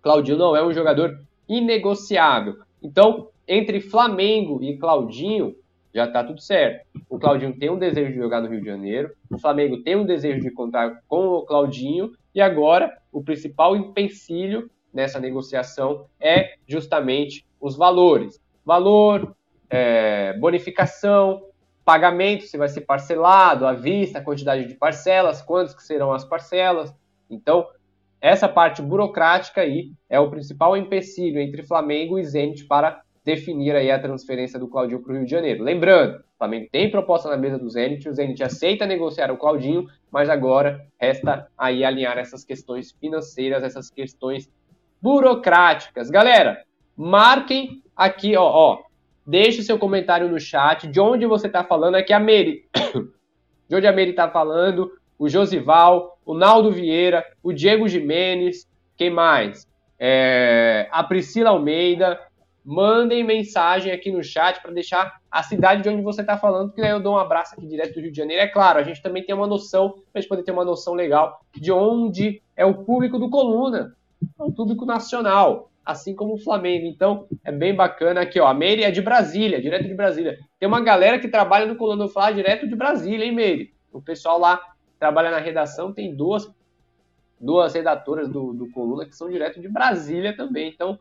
Claudinho 0.00 0.38
não 0.38 0.54
é 0.54 0.64
um 0.64 0.72
jogador 0.72 1.20
inegociável. 1.48 2.54
Então, 2.80 3.30
entre 3.48 3.80
Flamengo 3.80 4.62
e 4.62 4.76
Claudinho, 4.76 5.56
já 5.94 6.06
está 6.06 6.24
tudo 6.24 6.40
certo. 6.40 6.86
O 7.08 7.18
Claudinho 7.18 7.56
tem 7.58 7.70
um 7.70 7.78
desejo 7.78 8.12
de 8.12 8.18
jogar 8.18 8.40
no 8.40 8.48
Rio 8.48 8.60
de 8.60 8.66
Janeiro, 8.66 9.12
o 9.30 9.38
Flamengo 9.38 9.82
tem 9.82 9.96
um 9.96 10.06
desejo 10.06 10.40
de 10.40 10.50
contar 10.50 11.02
com 11.06 11.26
o 11.28 11.42
Claudinho, 11.44 12.12
e 12.34 12.40
agora 12.40 12.96
o 13.12 13.22
principal 13.22 13.76
empecilho 13.76 14.70
nessa 14.92 15.20
negociação 15.20 16.06
é 16.20 16.54
justamente 16.66 17.46
os 17.60 17.76
valores. 17.76 18.40
Valor, 18.64 19.36
é, 19.68 20.36
bonificação, 20.38 21.42
pagamento, 21.84 22.44
se 22.44 22.56
vai 22.56 22.68
ser 22.68 22.82
parcelado, 22.82 23.66
à 23.66 23.72
vista, 23.72 24.18
a 24.18 24.22
quantidade 24.22 24.66
de 24.66 24.74
parcelas, 24.74 25.42
quantas 25.42 25.74
que 25.74 25.82
serão 25.82 26.12
as 26.12 26.24
parcelas. 26.24 26.94
Então, 27.28 27.66
essa 28.20 28.48
parte 28.48 28.80
burocrática 28.80 29.62
aí 29.62 29.92
é 30.08 30.20
o 30.20 30.30
principal 30.30 30.76
empecilho 30.76 31.40
entre 31.40 31.64
Flamengo 31.64 32.18
e 32.18 32.24
Zenit 32.24 32.64
para 32.66 33.02
definir 33.24 33.74
aí 33.74 33.90
a 33.90 33.98
transferência 33.98 34.58
do 34.58 34.68
Claudinho 34.68 35.00
para 35.00 35.12
o 35.12 35.16
Rio 35.16 35.24
de 35.24 35.30
Janeiro. 35.30 35.62
Lembrando, 35.62 36.16
o 36.16 36.38
Flamengo 36.38 36.68
tem 36.70 36.90
proposta 36.90 37.28
na 37.28 37.36
mesa 37.36 37.58
do 37.58 37.70
Zenit, 37.70 38.08
o 38.08 38.14
Zenit 38.14 38.42
aceita 38.42 38.86
negociar 38.86 39.30
o 39.30 39.36
Claudinho, 39.36 39.86
mas 40.10 40.28
agora 40.28 40.84
resta 41.00 41.48
aí 41.56 41.84
alinhar 41.84 42.18
essas 42.18 42.44
questões 42.44 42.92
financeiras, 42.92 43.62
essas 43.62 43.90
questões 43.90 44.50
burocráticas. 45.00 46.10
Galera, 46.10 46.64
marquem 46.96 47.82
aqui, 47.96 48.36
ó, 48.36 48.44
ó 48.44 48.92
Deixe 49.24 49.62
seu 49.62 49.78
comentário 49.78 50.28
no 50.28 50.40
chat 50.40 50.88
de 50.88 51.00
onde 51.00 51.26
você 51.26 51.46
está 51.46 51.62
falando. 51.62 51.94
Aqui 51.94 52.12
é 52.12 52.16
a 52.16 52.20
Meri. 52.20 52.64
de 53.68 53.76
onde 53.76 53.86
a 53.86 53.92
Meri 53.92 54.10
está 54.10 54.28
falando. 54.28 54.90
O 55.16 55.28
Josival, 55.28 56.18
o 56.26 56.34
Naldo 56.34 56.72
Vieira, 56.72 57.24
o 57.42 57.52
Diego 57.52 57.86
Jimenez. 57.86 58.68
Quem 58.96 59.10
mais? 59.10 59.68
É, 59.98 60.88
a 60.90 61.04
Priscila 61.04 61.50
Almeida. 61.50 62.18
Mandem 62.64 63.24
mensagem 63.24 63.92
aqui 63.92 64.10
no 64.12 64.22
chat 64.22 64.62
para 64.62 64.70
deixar 64.70 65.20
a 65.30 65.42
cidade 65.42 65.82
de 65.82 65.88
onde 65.88 66.02
você 66.02 66.20
está 66.20 66.38
falando, 66.38 66.72
que 66.72 66.80
eu 66.80 67.00
dou 67.00 67.14
um 67.14 67.18
abraço 67.18 67.54
aqui 67.54 67.66
direto 67.66 67.94
do 67.94 68.00
Rio 68.00 68.12
de 68.12 68.16
Janeiro. 68.16 68.42
É 68.42 68.46
claro, 68.46 68.78
a 68.78 68.82
gente 68.84 69.02
também 69.02 69.24
tem 69.24 69.34
uma 69.34 69.46
noção, 69.46 69.90
para 69.90 70.18
a 70.18 70.20
gente 70.20 70.28
poder 70.28 70.44
ter 70.44 70.52
uma 70.52 70.64
noção 70.64 70.94
legal 70.94 71.40
de 71.54 71.72
onde 71.72 72.40
é 72.56 72.64
o 72.64 72.84
público 72.84 73.18
do 73.18 73.28
Coluna, 73.28 73.96
é 74.38 74.42
o 74.42 74.52
público 74.52 74.84
nacional. 74.86 75.70
assim 75.84 76.14
como 76.14 76.34
o 76.34 76.38
Flamengo. 76.38 76.86
Então, 76.86 77.26
é 77.44 77.50
bem 77.50 77.74
bacana 77.74 78.20
aqui, 78.20 78.38
ó. 78.40 78.46
A 78.46 78.54
Meire 78.54 78.84
é 78.84 78.90
de 78.90 79.02
Brasília, 79.02 79.60
direto 79.60 79.86
de 79.86 79.94
Brasília. 79.94 80.38
Tem 80.58 80.68
uma 80.68 80.80
galera 80.80 81.18
que 81.18 81.28
trabalha 81.28 81.66
no 81.66 81.76
Coluna 81.76 82.04
do 82.04 82.08
Fla 82.08 82.30
direto 82.30 82.68
de 82.68 82.76
Brasília, 82.76 83.24
hein, 83.24 83.32
Meire? 83.32 83.74
O 83.92 84.00
pessoal 84.00 84.38
lá 84.38 84.60
trabalha 84.98 85.30
na 85.30 85.38
redação, 85.38 85.92
tem 85.92 86.14
duas 86.14 86.48
duas 87.40 87.74
redatoras 87.74 88.28
do, 88.28 88.52
do 88.52 88.70
Coluna 88.70 89.04
que 89.04 89.16
são 89.16 89.28
direto 89.28 89.60
de 89.60 89.68
Brasília 89.68 90.36
também. 90.36 90.68
Então, 90.68 90.96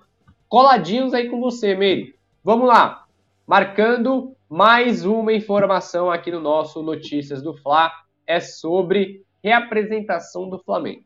coladinhos 0.52 1.14
aí 1.14 1.30
com 1.30 1.40
você, 1.40 1.74
Meire. 1.74 2.14
Vamos 2.44 2.68
lá. 2.68 3.06
Marcando 3.48 4.36
mais 4.50 5.06
uma 5.06 5.32
informação 5.32 6.12
aqui 6.12 6.30
no 6.30 6.42
nosso 6.42 6.84
Notícias 6.84 7.42
do 7.42 7.54
Fla 7.54 7.90
é 8.28 8.42
sobre 8.42 9.24
reapresentação 9.42 10.50
do 10.50 10.60
Flamengo. 10.60 11.06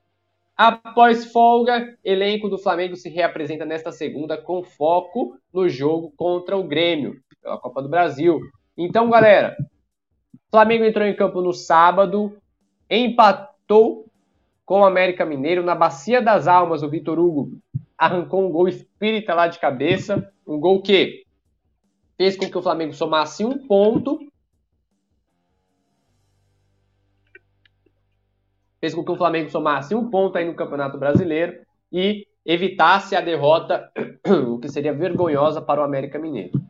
Após 0.58 1.32
folga, 1.32 1.96
elenco 2.04 2.50
do 2.50 2.58
Flamengo 2.58 2.96
se 2.96 3.08
reapresenta 3.08 3.66
nesta 3.66 3.92
segunda 3.92 4.36
com 4.36 4.64
foco 4.64 5.38
no 5.54 5.70
jogo 5.70 6.12
contra 6.18 6.58
o 6.58 6.64
Grêmio, 6.64 7.22
pela 7.40 7.60
Copa 7.60 7.84
do 7.84 7.90
Brasil. 7.90 8.42
Então, 8.76 9.12
galera, 9.12 9.56
Flamengo 10.50 10.86
entrou 10.86 11.06
em 11.06 11.16
campo 11.16 11.40
no 11.40 11.54
sábado, 11.54 12.36
empatou 12.90 14.08
com 14.66 14.80
o 14.80 14.86
América 14.86 15.24
Mineiro 15.24 15.62
na 15.62 15.76
Bacia 15.76 16.20
das 16.20 16.48
Almas. 16.48 16.82
O 16.82 16.90
Vitor 16.90 17.20
Hugo 17.20 17.60
arrancou 17.98 18.46
um 18.46 18.52
gol 18.52 18.68
espírita 18.68 19.34
lá 19.34 19.48
de 19.48 19.60
cabeça, 19.60 20.32
um 20.46 20.60
gol 20.60 20.82
que 20.82 21.24
fez 22.18 22.36
com 22.38 22.50
que 22.50 22.58
o 22.58 22.62
Flamengo 22.62 22.94
somasse 22.94 23.44
um 23.46 23.68
ponto 23.68 24.20
fez 28.86 28.94
com 28.94 29.04
que 29.04 29.12
o 29.12 29.18
Flamengo 29.18 29.50
somasse 29.50 29.96
um 29.96 30.12
ponto 30.12 30.38
aí 30.38 30.46
no 30.46 30.54
Campeonato 30.54 30.96
Brasileiro 30.96 31.60
e 31.92 32.28
evitasse 32.46 33.16
a 33.16 33.22
derrota, 33.22 33.92
o 34.48 34.60
que 34.60 34.70
seria 34.70 34.94
vergonhosa 34.94 35.60
para 35.60 35.82
o 35.82 35.84
América 35.84 36.20
Mineiro. 36.20 36.62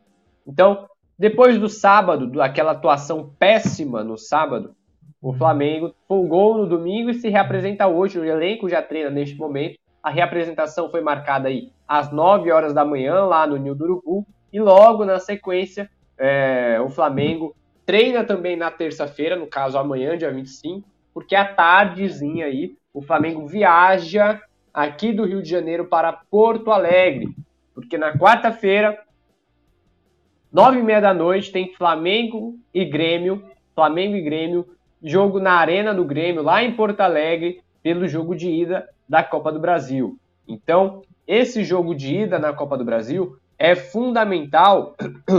Então, 0.46 0.88
depois 1.18 1.58
do 1.58 1.68
sábado, 1.68 2.26
daquela 2.30 2.72
atuação 2.72 3.34
péssima 3.38 4.02
no 4.02 4.16
sábado, 4.16 4.74
o 5.20 5.34
Flamengo 5.34 5.94
folgou 6.08 6.56
no 6.56 6.66
domingo 6.66 7.10
e 7.10 7.14
se 7.14 7.28
reapresenta 7.28 7.86
hoje. 7.86 8.18
O 8.18 8.24
elenco 8.24 8.66
já 8.66 8.80
treina 8.80 9.10
neste 9.10 9.36
momento. 9.36 9.78
A 10.06 10.10
reapresentação 10.10 10.88
foi 10.88 11.00
marcada 11.00 11.48
aí 11.48 11.72
às 11.88 12.12
9 12.12 12.52
horas 12.52 12.72
da 12.72 12.84
manhã, 12.84 13.24
lá 13.24 13.44
no 13.44 13.56
Nil 13.56 13.74
do 13.74 13.82
Urubu. 13.82 14.26
E 14.52 14.60
logo 14.60 15.04
na 15.04 15.18
sequência, 15.18 15.90
é, 16.16 16.80
o 16.80 16.88
Flamengo 16.88 17.56
treina 17.84 18.22
também 18.22 18.56
na 18.56 18.70
terça-feira, 18.70 19.34
no 19.34 19.48
caso 19.48 19.76
amanhã, 19.76 20.16
dia 20.16 20.30
25, 20.30 20.88
porque 21.12 21.34
à 21.34 21.44
tardezinha 21.44 22.46
aí 22.46 22.76
o 22.94 23.02
Flamengo 23.02 23.48
viaja 23.48 24.40
aqui 24.72 25.12
do 25.12 25.24
Rio 25.24 25.42
de 25.42 25.50
Janeiro 25.50 25.86
para 25.86 26.12
Porto 26.12 26.70
Alegre, 26.70 27.26
porque 27.74 27.98
na 27.98 28.16
quarta-feira, 28.16 28.96
nove 30.52 30.78
e 30.78 30.84
meia 30.84 31.00
da 31.00 31.12
noite, 31.12 31.50
tem 31.50 31.74
Flamengo 31.74 32.56
e 32.72 32.84
Grêmio, 32.84 33.44
Flamengo 33.74 34.14
e 34.14 34.22
Grêmio, 34.22 34.68
jogo 35.02 35.40
na 35.40 35.54
Arena 35.54 35.92
do 35.92 36.04
Grêmio, 36.04 36.44
lá 36.44 36.62
em 36.62 36.76
Porto 36.76 37.00
Alegre, 37.00 37.60
pelo 37.86 38.08
jogo 38.08 38.34
de 38.34 38.50
ida 38.50 38.88
da 39.08 39.22
Copa 39.22 39.52
do 39.52 39.60
Brasil. 39.60 40.18
Então, 40.48 41.02
esse 41.24 41.62
jogo 41.62 41.94
de 41.94 42.16
ida 42.16 42.36
na 42.36 42.52
Copa 42.52 42.76
do 42.76 42.84
Brasil 42.84 43.36
é 43.56 43.76
fundamental. 43.76 44.96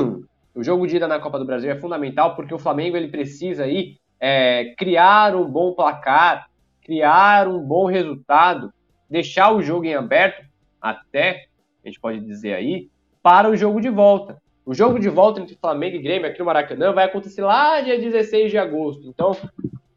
o 0.56 0.64
jogo 0.64 0.88
de 0.88 0.96
ida 0.96 1.10
na 1.10 1.20
Copa 1.20 1.40
do 1.40 1.44
Brasil 1.44 1.70
é 1.70 1.76
fundamental 1.76 2.38
porque 2.38 2.54
o 2.54 2.58
Flamengo 2.58 2.96
ele 2.96 3.10
precisa 3.10 3.66
aí 3.66 3.98
é, 4.18 4.74
criar 4.78 5.36
um 5.36 5.44
bom 5.44 5.74
placar, 5.74 6.48
criar 6.82 7.50
um 7.50 7.60
bom 7.60 7.86
resultado, 7.86 8.72
deixar 9.10 9.52
o 9.52 9.62
jogo 9.62 9.84
em 9.84 9.96
aberto, 9.96 10.46
até, 10.82 11.48
a 11.84 11.90
gente 11.90 12.00
pode 12.00 12.22
dizer 12.22 12.54
aí, 12.54 12.90
para 13.22 13.50
o 13.50 13.58
jogo 13.58 13.82
de 13.82 13.90
volta. 13.90 14.42
O 14.66 14.74
jogo 14.74 15.00
de 15.00 15.10
volta 15.10 15.42
entre 15.42 15.58
Flamengo 15.58 15.98
e 15.98 16.02
Grêmio 16.02 16.30
aqui 16.30 16.40
no 16.40 16.46
Maracanã 16.46 16.94
vai 16.94 17.04
acontecer 17.04 17.42
lá 17.42 17.82
dia 17.82 18.00
16 18.00 18.52
de 18.52 18.58
agosto. 18.58 19.06
Então, 19.06 19.36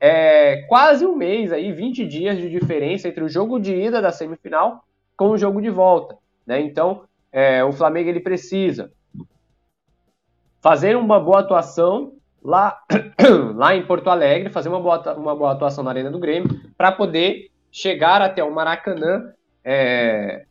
é 0.01 0.63
quase 0.63 1.05
um 1.05 1.15
mês 1.15 1.53
aí, 1.53 1.71
20 1.71 2.07
dias 2.07 2.39
de 2.39 2.49
diferença 2.49 3.07
entre 3.07 3.23
o 3.23 3.29
jogo 3.29 3.59
de 3.61 3.75
ida 3.75 4.01
da 4.01 4.11
semifinal 4.11 4.83
com 5.17 5.29
o 5.29 5.37
jogo 5.37 5.61
de 5.61 5.69
volta. 5.69 6.17
Né? 6.47 6.61
Então, 6.63 7.03
é, 7.31 7.63
o 7.63 7.73
Flamengo 7.73 8.09
ele 8.09 8.21
precisa 8.21 8.91
fazer 10.61 10.97
uma 10.97 11.21
boa 11.21 11.41
atuação 11.41 12.15
lá, 12.43 12.81
lá 13.55 13.77
em 13.77 13.85
Porto 13.87 14.09
Alegre, 14.09 14.51
fazer 14.51 14.71
uma 14.71 14.81
boa, 14.81 15.15
uma 15.15 15.37
boa 15.37 15.53
atuação 15.53 15.85
na 15.85 15.91
Arena 15.91 16.11
do 16.11 16.19
Grêmio, 16.19 16.49
para 16.77 16.91
poder 16.91 17.51
chegar 17.71 18.23
até 18.23 18.43
o 18.43 18.53
Maracanã, 18.53 19.33
é, 19.63 20.47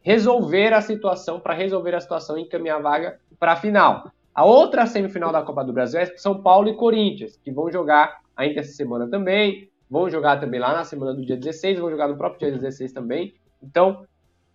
resolver 0.00 0.72
a 0.72 0.80
situação, 0.80 1.38
para 1.38 1.54
resolver 1.54 1.94
a 1.94 2.00
situação 2.00 2.38
e 2.38 2.42
encaminhar 2.42 2.78
a 2.78 2.82
vaga 2.82 3.20
para 3.38 3.52
a 3.52 3.56
final. 3.56 4.10
A 4.34 4.44
outra 4.44 4.86
semifinal 4.86 5.32
da 5.32 5.42
Copa 5.42 5.64
do 5.64 5.72
Brasil 5.72 6.00
é 6.00 6.06
São 6.16 6.40
Paulo 6.40 6.68
e 6.68 6.74
Corinthians, 6.76 7.36
que 7.36 7.50
vão 7.50 7.70
jogar 7.70 8.20
ainda 8.40 8.60
essa 8.60 8.72
semana 8.72 9.08
também, 9.08 9.68
vão 9.88 10.10
jogar 10.10 10.38
também 10.40 10.60
lá 10.60 10.72
na 10.72 10.84
semana 10.84 11.14
do 11.14 11.24
dia 11.24 11.36
16, 11.36 11.78
vão 11.78 11.90
jogar 11.90 12.08
no 12.08 12.16
próprio 12.16 12.50
dia 12.50 12.58
16 12.58 12.92
também. 12.92 13.34
Então, 13.62 14.04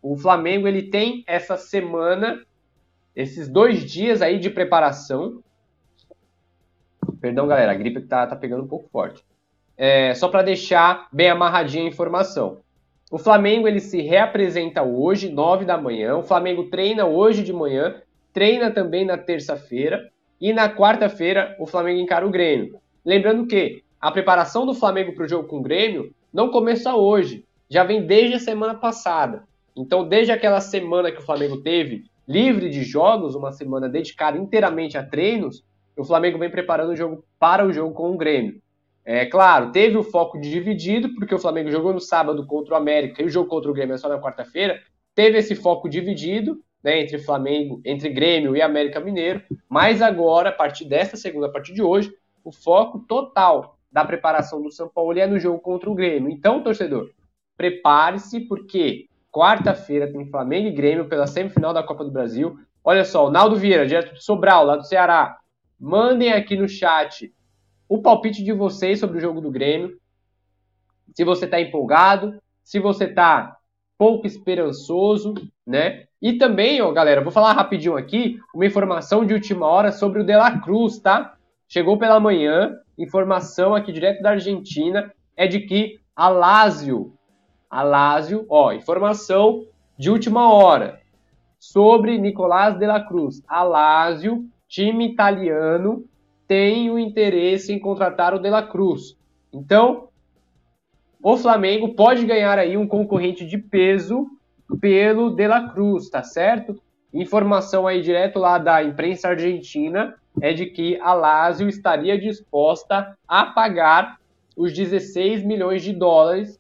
o 0.02 0.18
Flamengo 0.18 0.68
ele 0.68 0.84
tem 0.84 1.24
essa 1.28 1.58
semana, 1.58 2.42
esses 3.16 3.48
dois 3.48 3.84
dias 3.84 4.22
aí 4.22 4.40
de 4.40 4.50
preparação 4.50 5.44
Perdão, 7.26 7.48
galera, 7.48 7.72
a 7.72 7.76
gripe 7.76 8.02
tá, 8.02 8.28
tá 8.28 8.36
pegando 8.36 8.64
um 8.64 8.68
pouco 8.68 8.88
forte. 8.90 9.24
É, 9.76 10.14
só 10.14 10.28
para 10.28 10.44
deixar 10.44 11.08
bem 11.12 11.30
amarradinha 11.30 11.84
a 11.84 11.88
informação. 11.88 12.60
O 13.12 13.18
Flamengo 13.18 13.68
ele 13.68 13.80
se 13.80 14.00
reapresenta 14.02 14.84
hoje, 14.84 15.30
9 15.30 15.66
da 15.66 15.76
manhã. 15.76 16.16
O 16.18 16.22
Flamengo 16.22 16.66
treina 16.66 17.06
hoje 17.06 17.44
de 17.44 17.52
manhã, 17.52 17.96
treina 18.32 18.70
também 18.70 19.06
na 19.06 19.18
terça-feira. 19.18 20.08
E 20.40 20.54
na 20.54 20.70
quarta-feira 20.70 21.56
o 21.60 21.66
Flamengo 21.66 22.00
encara 22.00 22.28
o 22.28 22.30
Grêmio. 22.30 22.80
Lembrando 23.06 23.46
que 23.46 23.84
a 24.02 24.12
preparação 24.12 24.66
do 24.66 24.74
Flamengo 24.74 25.14
para 25.14 25.26
o 25.26 25.28
jogo 25.28 25.48
com 25.48 25.60
o 25.60 25.62
Grêmio 25.62 26.12
não 26.34 26.50
começa 26.50 26.96
hoje, 26.96 27.46
já 27.70 27.84
vem 27.84 28.06
desde 28.06 28.36
a 28.36 28.40
semana 28.40 28.74
passada. 28.74 29.44
Então, 29.76 30.08
desde 30.08 30.32
aquela 30.32 30.60
semana 30.60 31.12
que 31.12 31.20
o 31.20 31.26
Flamengo 31.26 31.62
teve 31.62 32.06
livre 32.28 32.70
de 32.70 32.84
jogos, 32.84 33.36
uma 33.36 33.52
semana 33.52 33.88
dedicada 33.88 34.38
inteiramente 34.38 34.98
a 34.98 35.04
treinos, 35.04 35.64
o 35.96 36.04
Flamengo 36.04 36.40
vem 36.40 36.50
preparando 36.50 36.92
o 36.92 36.96
jogo 36.96 37.24
para 37.40 37.66
o 37.66 37.72
jogo 37.72 37.94
com 37.94 38.12
o 38.12 38.18
Grêmio. 38.18 38.60
É 39.06 39.26
claro, 39.26 39.72
teve 39.72 39.96
o 39.98 40.04
foco 40.04 40.40
dividido, 40.40 41.14
porque 41.14 41.36
o 41.36 41.40
Flamengo 41.40 41.70
jogou 41.70 41.94
no 41.94 42.00
sábado 42.00 42.46
contra 42.48 42.74
o 42.74 42.78
América 42.78 43.22
e 43.22 43.26
o 43.26 43.30
jogo 43.30 43.48
contra 43.48 43.70
o 43.70 43.74
Grêmio 43.74 43.94
é 43.94 43.98
só 43.98 44.10
na 44.10 44.20
quarta-feira. 44.20 44.80
Teve 45.14 45.38
esse 45.38 45.56
foco 45.56 45.88
dividido 45.88 46.60
né, 46.84 47.02
entre 47.02 47.20
Flamengo, 47.20 47.80
entre 47.86 48.10
Grêmio 48.10 48.56
e 48.56 48.62
América 48.62 49.00
Mineiro, 49.00 49.42
mas 49.70 50.02
agora, 50.02 50.50
a 50.50 50.52
partir 50.52 50.86
desta 50.86 51.16
segunda, 51.16 51.48
a 51.48 51.52
partir 51.52 51.74
de 51.74 51.84
hoje, 51.84 52.12
o 52.46 52.52
foco 52.52 53.00
total 53.00 53.78
da 53.92 54.06
preparação 54.06 54.62
do 54.62 54.72
São 54.72 54.88
Paulo 54.88 55.20
é 55.20 55.28
no 55.28 55.40
jogo 55.40 55.60
contra 55.60 55.90
o 55.90 55.96
Grêmio. 55.96 56.30
Então, 56.30 56.64
torcedor, 56.64 57.10
prepare-se, 57.58 58.42
porque 58.42 59.10
quarta-feira 59.30 60.10
tem 60.10 60.30
Flamengo 60.30 60.70
e 60.70 60.72
Grêmio 60.72 61.10
pela 61.10 61.28
semifinal 61.28 61.74
da 61.74 61.84
Copa 61.84 62.06
do 62.06 62.12
Brasil. 62.12 62.58
Olha 62.84 63.04
só, 63.04 63.28
o 63.28 63.32
Naldo 63.32 63.58
Vieira, 63.58 63.86
direto 63.86 64.14
de 64.14 64.24
Sobral, 64.24 64.66
lá 64.66 64.78
do 64.78 64.86
Ceará, 64.86 65.40
Mandem 65.80 66.32
aqui 66.32 66.56
no 66.56 66.68
chat 66.68 67.34
o 67.88 68.02
palpite 68.02 68.44
de 68.44 68.54
vocês 68.54 69.00
sobre 69.00 69.18
o 69.18 69.22
jogo 69.22 69.42
do 69.42 69.52
Grêmio. 69.52 70.00
Se 71.14 71.24
você 71.24 71.46
está 71.46 71.60
empolgado, 71.60 72.42
se 72.64 72.80
você 72.80 73.06
está 73.06 73.58
pouco 73.98 74.26
esperançoso, 74.26 75.34
né? 75.66 76.06
E 76.22 76.34
também, 76.34 76.82
ó, 76.82 76.92
galera, 76.92 77.22
vou 77.22 77.32
falar 77.32 77.54
rapidinho 77.54 77.98
aqui 77.98 78.40
uma 78.54 78.66
informação 78.66 79.26
de 79.26 79.34
última 79.34 79.68
hora 79.68 79.92
sobre 79.92 80.22
o 80.22 80.26
De 80.26 80.36
La 80.36 80.60
Cruz, 80.60 80.98
tá? 80.98 81.35
Chegou 81.68 81.98
pela 81.98 82.20
manhã, 82.20 82.76
informação 82.98 83.74
aqui 83.74 83.92
direto 83.92 84.22
da 84.22 84.32
Argentina, 84.32 85.12
é 85.36 85.48
de 85.48 85.62
que 85.62 86.00
a 86.16 86.30
Lazio, 86.30 87.14
a 87.70 87.84
ó, 88.50 88.72
informação 88.72 89.66
de 89.98 90.10
última 90.10 90.54
hora 90.54 91.00
sobre 91.60 92.18
Nicolás 92.18 92.78
De 92.78 92.86
La 92.86 93.02
Cruz. 93.02 93.42
A 93.48 93.64
time 94.68 95.08
italiano 95.08 96.06
tem 96.48 96.92
o 96.92 97.00
interesse 97.00 97.74
em 97.74 97.80
contratar 97.80 98.34
o 98.34 98.40
De 98.40 98.50
La 98.50 98.64
Cruz. 98.64 99.18
Então, 99.52 100.10
o 101.22 101.36
Flamengo 101.36 101.96
pode 101.96 102.26
ganhar 102.26 102.60
aí 102.60 102.78
um 102.78 102.88
concorrente 102.88 103.46
de 103.46 103.58
peso 103.58 104.28
pelo 104.80 105.32
De 105.32 105.48
La 105.48 105.70
Cruz, 105.70 106.10
tá 106.10 106.22
certo? 106.22 106.80
Informação 107.12 107.88
aí 107.88 108.02
direto 108.02 108.38
lá 108.38 108.58
da 108.60 108.84
imprensa 108.84 109.30
argentina 109.30 110.16
é 110.42 110.54
de 110.54 110.66
que 110.68 111.00
a 111.00 111.14
Lazio 111.14 111.68
estaria 111.68 112.20
disposta 112.20 113.18
a 113.28 113.46
pagar 113.46 114.20
os 114.56 114.74
16 114.74 115.44
milhões 115.44 115.84
de 115.84 115.94
dólares 115.94 116.60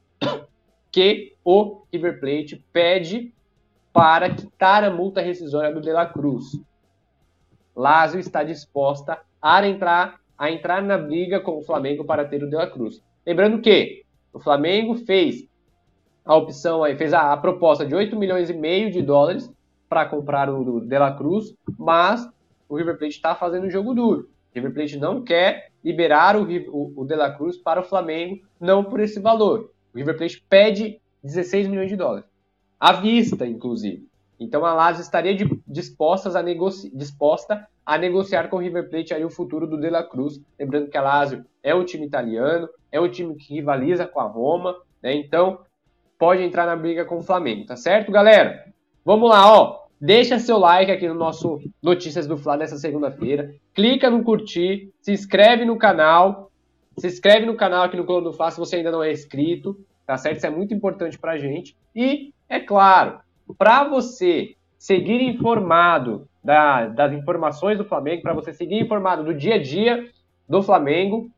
que 0.91 1.33
o 1.43 1.81
River 1.91 2.19
Plate 2.19 2.63
pede 2.71 3.33
para 3.91 4.29
quitar 4.29 4.83
a 4.83 4.91
multa 4.91 5.21
rescisória 5.21 5.73
do 5.73 5.81
De 5.81 5.91
La 5.91 6.05
Cruz. 6.05 6.59
Lazio 7.75 8.19
está 8.19 8.43
disposta 8.43 9.19
a 9.41 9.65
entrar, 9.67 10.19
a 10.37 10.49
entrar 10.49 10.81
na 10.81 10.97
briga 10.97 11.39
com 11.39 11.57
o 11.57 11.61
Flamengo 11.61 12.03
para 12.03 12.25
ter 12.25 12.43
o 12.43 12.49
De 12.49 12.55
La 12.55 12.67
Cruz. 12.67 13.01
Lembrando 13.25 13.61
que 13.61 14.03
o 14.33 14.39
Flamengo 14.39 14.95
fez 14.95 15.47
a 16.25 16.35
opção 16.35 16.83
aí, 16.83 16.95
fez 16.95 17.13
a, 17.13 17.31
a 17.31 17.37
proposta 17.37 17.85
de 17.85 17.93
8 17.93 18.15
milhões 18.17 18.49
e 18.49 18.53
meio 18.53 18.91
de 18.91 19.01
dólares 19.01 19.51
para 19.87 20.05
comprar 20.05 20.49
o 20.49 20.81
De 20.81 20.97
La 20.97 21.13
Cruz, 21.13 21.53
mas 21.77 22.27
o 22.67 22.75
River 22.75 22.97
Plate 22.97 23.15
está 23.15 23.35
fazendo 23.35 23.67
um 23.67 23.71
jogo 23.71 23.93
duro. 23.93 24.29
O 24.51 24.55
River 24.55 24.73
Plate 24.73 24.97
não 24.97 25.23
quer 25.23 25.71
liberar 25.83 26.35
o, 26.35 26.43
o, 26.95 27.05
De 27.05 27.15
La 27.15 27.31
Cruz 27.31 27.57
para 27.57 27.81
o 27.81 27.83
Flamengo, 27.83 28.41
não 28.59 28.83
por 28.83 28.99
esse 28.99 29.19
valor. 29.19 29.71
O 29.93 29.97
River 29.97 30.17
Plate 30.17 30.43
pede 30.49 30.99
16 31.23 31.67
milhões 31.67 31.89
de 31.89 31.95
dólares. 31.95 32.25
À 32.79 32.93
vista, 32.93 33.45
inclusive. 33.45 34.07
Então 34.39 34.65
a 34.65 34.73
Lazio 34.73 35.01
estaria 35.01 35.35
de, 35.35 35.47
dispostas 35.67 36.35
a 36.35 36.41
disposta 36.41 37.67
a 37.85 37.97
negociar 37.97 38.49
com 38.49 38.57
o 38.57 38.59
River 38.59 38.89
Plate 38.89 39.13
ali 39.13 39.23
o 39.23 39.29
futuro 39.29 39.67
do 39.67 39.79
De 39.79 39.89
La 39.89 40.03
Cruz. 40.03 40.41
Lembrando 40.59 40.89
que 40.89 40.97
a 40.97 41.01
Lazio 41.01 41.45
é 41.63 41.73
um 41.73 41.85
time 41.85 42.05
italiano, 42.05 42.67
é 42.91 42.99
um 42.99 43.09
time 43.09 43.35
que 43.35 43.53
rivaliza 43.53 44.05
com 44.05 44.19
a 44.19 44.27
Roma, 44.27 44.75
né? 45.01 45.13
Então 45.13 45.59
pode 46.17 46.41
entrar 46.41 46.65
na 46.65 46.75
briga 46.75 47.05
com 47.05 47.19
o 47.19 47.23
Flamengo, 47.23 47.65
tá 47.65 47.75
certo, 47.75 48.11
galera? 48.11 48.65
Vamos 49.03 49.29
lá, 49.29 49.53
ó. 49.53 49.84
Deixa 50.05 50.37
seu 50.37 50.59
like 50.59 50.91
aqui 50.91 51.07
no 51.07 51.15
nosso 51.15 51.59
Notícias 51.81 52.27
do 52.27 52.37
Fla 52.37 52.55
dessa 52.55 52.77
segunda-feira. 52.77 53.55
Clica 53.73 54.07
no 54.07 54.23
curtir, 54.23 54.93
se 55.01 55.11
inscreve 55.11 55.65
no 55.65 55.79
canal. 55.79 56.51
Se 56.95 57.07
inscreve 57.07 57.47
no 57.47 57.55
canal 57.55 57.85
aqui 57.85 57.97
no 57.97 58.05
Coluna 58.05 58.25
do 58.25 58.33
Fla 58.33 58.51
se 58.51 58.59
você 58.59 58.75
ainda 58.75 58.91
não 58.91 59.01
é 59.01 59.11
inscrito, 59.11 59.75
tá 60.05 60.15
certo? 60.15 60.37
Isso 60.37 60.45
é 60.45 60.49
muito 60.51 60.75
importante 60.75 61.17
pra 61.17 61.39
gente. 61.39 61.75
E, 61.95 62.31
é 62.47 62.59
claro, 62.59 63.17
para 63.57 63.83
você 63.83 64.53
seguir 64.77 65.23
informado 65.23 66.27
da, 66.43 66.85
das 66.85 67.11
informações 67.11 67.79
do 67.79 67.83
Flamengo, 67.83 68.21
para 68.21 68.35
você 68.35 68.53
seguir 68.53 68.79
informado 68.79 69.23
do 69.23 69.33
dia 69.33 69.55
a 69.55 69.61
dia 69.61 70.07
do 70.47 70.61
Flamengo, 70.61 71.31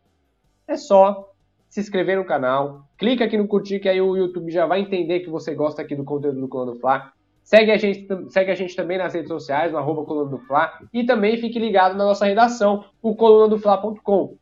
é 0.67 0.75
só 0.75 1.29
se 1.69 1.79
inscrever 1.79 2.17
no 2.17 2.25
canal, 2.25 2.81
clica 2.97 3.23
aqui 3.23 3.37
no 3.37 3.47
curtir 3.47 3.79
que 3.79 3.87
aí 3.87 4.01
o 4.01 4.17
YouTube 4.17 4.51
já 4.51 4.65
vai 4.65 4.81
entender 4.81 5.21
que 5.21 5.29
você 5.29 5.55
gosta 5.55 5.81
aqui 5.81 5.95
do 5.95 6.03
conteúdo 6.03 6.41
do 6.41 6.49
Coluna 6.49 6.73
do 6.73 6.79
Fla. 6.81 7.13
Segue 7.47 7.71
a, 7.71 7.77
gente, 7.77 8.05
segue 8.29 8.51
a 8.51 8.55
gente 8.55 8.75
também 8.75 8.97
nas 8.97 9.13
redes 9.13 9.29
sociais, 9.29 9.71
no 9.71 9.77
arroba 9.77 10.03
Coluna 10.03 10.29
do 10.29 10.37
Fla, 10.37 10.69
e 10.93 11.05
também 11.05 11.37
fique 11.37 11.57
ligado 11.57 11.95
na 11.95 12.03
nossa 12.03 12.25
redação, 12.25 12.83
o 13.01 13.15
colunadofla.com. 13.15 14.35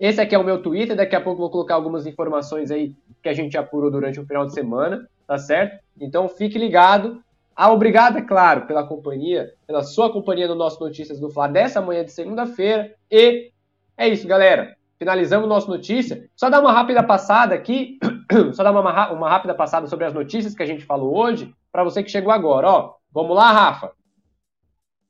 Esse 0.00 0.22
aqui 0.22 0.34
é 0.34 0.38
o 0.38 0.42
meu 0.42 0.62
Twitter, 0.62 0.96
daqui 0.96 1.14
a 1.14 1.20
pouco 1.20 1.42
vou 1.42 1.50
colocar 1.50 1.74
algumas 1.74 2.06
informações 2.06 2.70
aí 2.70 2.96
que 3.22 3.28
a 3.28 3.34
gente 3.34 3.58
apurou 3.58 3.90
durante 3.90 4.18
o 4.18 4.24
final 4.24 4.46
de 4.46 4.54
semana, 4.54 5.06
tá 5.26 5.36
certo? 5.36 5.84
Então 6.00 6.26
fique 6.26 6.56
ligado. 6.56 7.22
Ah, 7.54 7.70
obrigado, 7.70 8.16
é 8.16 8.22
claro, 8.22 8.66
pela 8.66 8.86
companhia, 8.86 9.52
pela 9.66 9.82
sua 9.82 10.10
companhia 10.10 10.48
no 10.48 10.54
nosso 10.54 10.82
Notícias 10.82 11.20
do 11.20 11.28
Fla 11.28 11.46
dessa 11.46 11.82
manhã 11.82 12.06
de 12.06 12.10
segunda-feira. 12.10 12.94
E 13.10 13.50
é 13.98 14.08
isso, 14.08 14.26
galera. 14.26 14.74
Finalizamos 14.98 15.46
nossa 15.46 15.70
notícia. 15.70 16.26
Só 16.34 16.48
dar 16.48 16.62
uma 16.62 16.72
rápida 16.72 17.02
passada 17.02 17.54
aqui, 17.54 17.98
só 18.54 18.62
dar 18.62 18.70
uma, 18.70 19.12
uma 19.12 19.28
rápida 19.28 19.54
passada 19.54 19.86
sobre 19.86 20.06
as 20.06 20.14
notícias 20.14 20.54
que 20.54 20.62
a 20.62 20.66
gente 20.66 20.86
falou 20.86 21.14
hoje, 21.14 21.54
para 21.74 21.82
você 21.82 22.04
que 22.04 22.10
chegou 22.10 22.30
agora. 22.30 22.68
Ó, 22.68 22.94
vamos 23.12 23.34
lá, 23.34 23.50
Rafa. 23.50 23.90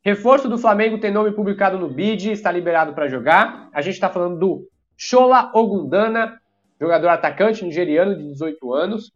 Reforço 0.03 0.48
do 0.48 0.57
Flamengo 0.57 0.98
tem 0.98 1.11
nome 1.11 1.31
publicado 1.33 1.79
no 1.79 1.90
BID, 1.90 2.31
está 2.31 2.50
liberado 2.50 2.94
para 2.94 3.07
jogar. 3.07 3.68
A 3.70 3.83
gente 3.83 3.94
está 3.94 4.09
falando 4.09 4.38
do 4.38 4.66
Shola 4.96 5.50
Ogundana, 5.55 6.40
jogador 6.81 7.09
atacante 7.09 7.62
nigeriano 7.62 8.16
de 8.16 8.31
18 8.31 8.72
anos. 8.72 9.12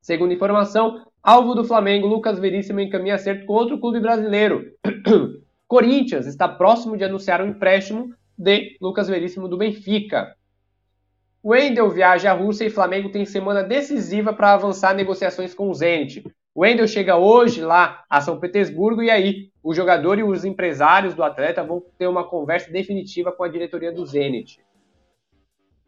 Segundo 0.00 0.32
informação, 0.32 1.04
alvo 1.20 1.56
do 1.56 1.64
Flamengo, 1.64 2.06
Lucas 2.06 2.38
Veríssimo 2.38 2.78
encaminha 2.78 3.16
acerto 3.16 3.44
com 3.44 3.54
outro 3.54 3.80
clube 3.80 3.98
brasileiro. 3.98 4.66
Corinthians 5.66 6.28
está 6.28 6.48
próximo 6.48 6.96
de 6.96 7.02
anunciar 7.02 7.42
um 7.42 7.48
empréstimo 7.48 8.14
de 8.38 8.78
Lucas 8.80 9.08
Veríssimo 9.08 9.48
do 9.48 9.58
Benfica. 9.58 10.32
Wendel 11.44 11.88
viaja 11.90 12.30
à 12.30 12.34
Rússia 12.34 12.64
e 12.64 12.70
Flamengo 12.70 13.10
tem 13.10 13.24
semana 13.24 13.62
decisiva 13.62 14.32
para 14.32 14.52
avançar 14.52 14.94
negociações 14.94 15.54
com 15.54 15.70
o 15.70 15.74
Zenit. 15.74 16.24
O 16.54 16.62
Wendel 16.62 16.88
chega 16.88 17.16
hoje 17.16 17.60
lá 17.60 18.02
a 18.10 18.20
São 18.20 18.40
Petersburgo 18.40 19.02
e 19.02 19.10
aí 19.10 19.50
o 19.62 19.72
jogador 19.72 20.18
e 20.18 20.24
os 20.24 20.44
empresários 20.44 21.14
do 21.14 21.22
atleta 21.22 21.62
vão 21.62 21.82
ter 21.96 22.08
uma 22.08 22.24
conversa 22.24 22.70
definitiva 22.72 23.30
com 23.30 23.44
a 23.44 23.48
diretoria 23.48 23.92
do 23.92 24.04
Zenit. 24.04 24.60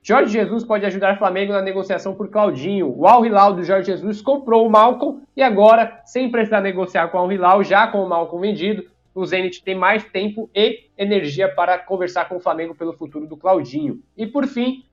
Jorge 0.03 0.33
Jesus 0.33 0.65
pode 0.65 0.87
ajudar 0.87 1.15
o 1.15 1.19
Flamengo 1.19 1.53
na 1.53 1.61
negociação 1.61 2.15
por 2.15 2.31
Claudinho. 2.31 2.89
O 2.97 3.07
Al 3.07 3.27
Hilal 3.27 3.53
do 3.53 3.63
Jorge 3.63 3.91
Jesus 3.91 4.23
comprou 4.23 4.67
o 4.67 4.71
Malcom 4.71 5.21
e 5.37 5.43
agora, 5.43 6.01
sem 6.05 6.31
precisar 6.31 6.61
negociar 6.61 7.09
com 7.09 7.19
o 7.19 7.21
Al 7.21 7.33
Hilal, 7.33 7.63
já 7.65 7.87
com 7.87 8.03
o 8.03 8.09
Malcom 8.09 8.39
vendido, 8.39 8.85
o 9.15 9.27
Zenit 9.27 9.63
tem 9.63 9.75
mais 9.75 10.05
tempo 10.05 10.49
e 10.55 10.89
energia 10.97 11.49
para 11.53 11.79
conversar 11.79 12.29
com 12.29 12.37
o 12.37 12.41
Flamengo 12.41 12.75
pelo 12.75 12.93
futuro 12.93 13.27
do 13.27 13.37
Claudinho. 13.37 14.01
E 14.17 14.27
por 14.27 14.47
fim, 14.47 14.85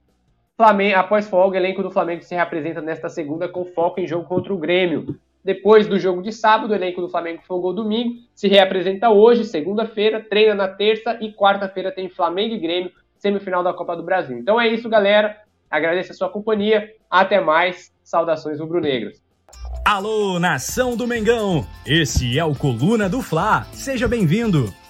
Flamengo, 0.57 0.97
após 0.97 1.27
folga, 1.29 1.55
o 1.55 1.59
elenco 1.59 1.83
do 1.83 1.91
Flamengo 1.91 2.23
se 2.23 2.33
reapresenta 2.33 2.81
nesta 2.81 3.07
segunda 3.09 3.47
com 3.47 3.63
foco 3.63 3.99
em 3.99 4.07
jogo 4.07 4.27
contra 4.27 4.51
o 4.51 4.57
Grêmio. 4.57 5.15
Depois 5.43 5.85
do 5.85 5.99
jogo 5.99 6.19
de 6.19 6.31
sábado, 6.31 6.71
o 6.71 6.75
elenco 6.75 6.99
do 6.99 7.07
Flamengo 7.07 7.43
folgou 7.47 7.71
domingo, 7.71 8.15
se 8.33 8.47
reapresenta 8.47 9.11
hoje, 9.11 9.45
segunda-feira, 9.45 10.19
treina 10.19 10.55
na 10.55 10.67
terça 10.67 11.15
e 11.21 11.31
quarta-feira 11.31 11.91
tem 11.91 12.09
Flamengo 12.09 12.55
e 12.55 12.59
Grêmio, 12.59 12.91
semifinal 13.19 13.63
da 13.63 13.71
Copa 13.71 13.95
do 13.95 14.01
Brasil. 14.01 14.35
Então 14.35 14.59
é 14.59 14.67
isso, 14.67 14.89
galera. 14.89 15.37
Agradeço 15.69 16.11
a 16.11 16.15
sua 16.15 16.29
companhia. 16.29 16.91
Até 17.07 17.39
mais. 17.39 17.93
Saudações 18.03 18.59
rubro-negras. 18.59 19.21
Alô, 19.85 20.39
nação 20.39 20.97
do 20.97 21.05
Mengão! 21.05 21.65
Esse 21.85 22.39
é 22.39 22.43
o 22.43 22.55
Coluna 22.55 23.07
do 23.07 23.21
Fla. 23.21 23.67
Seja 23.73 24.07
bem-vindo. 24.07 24.73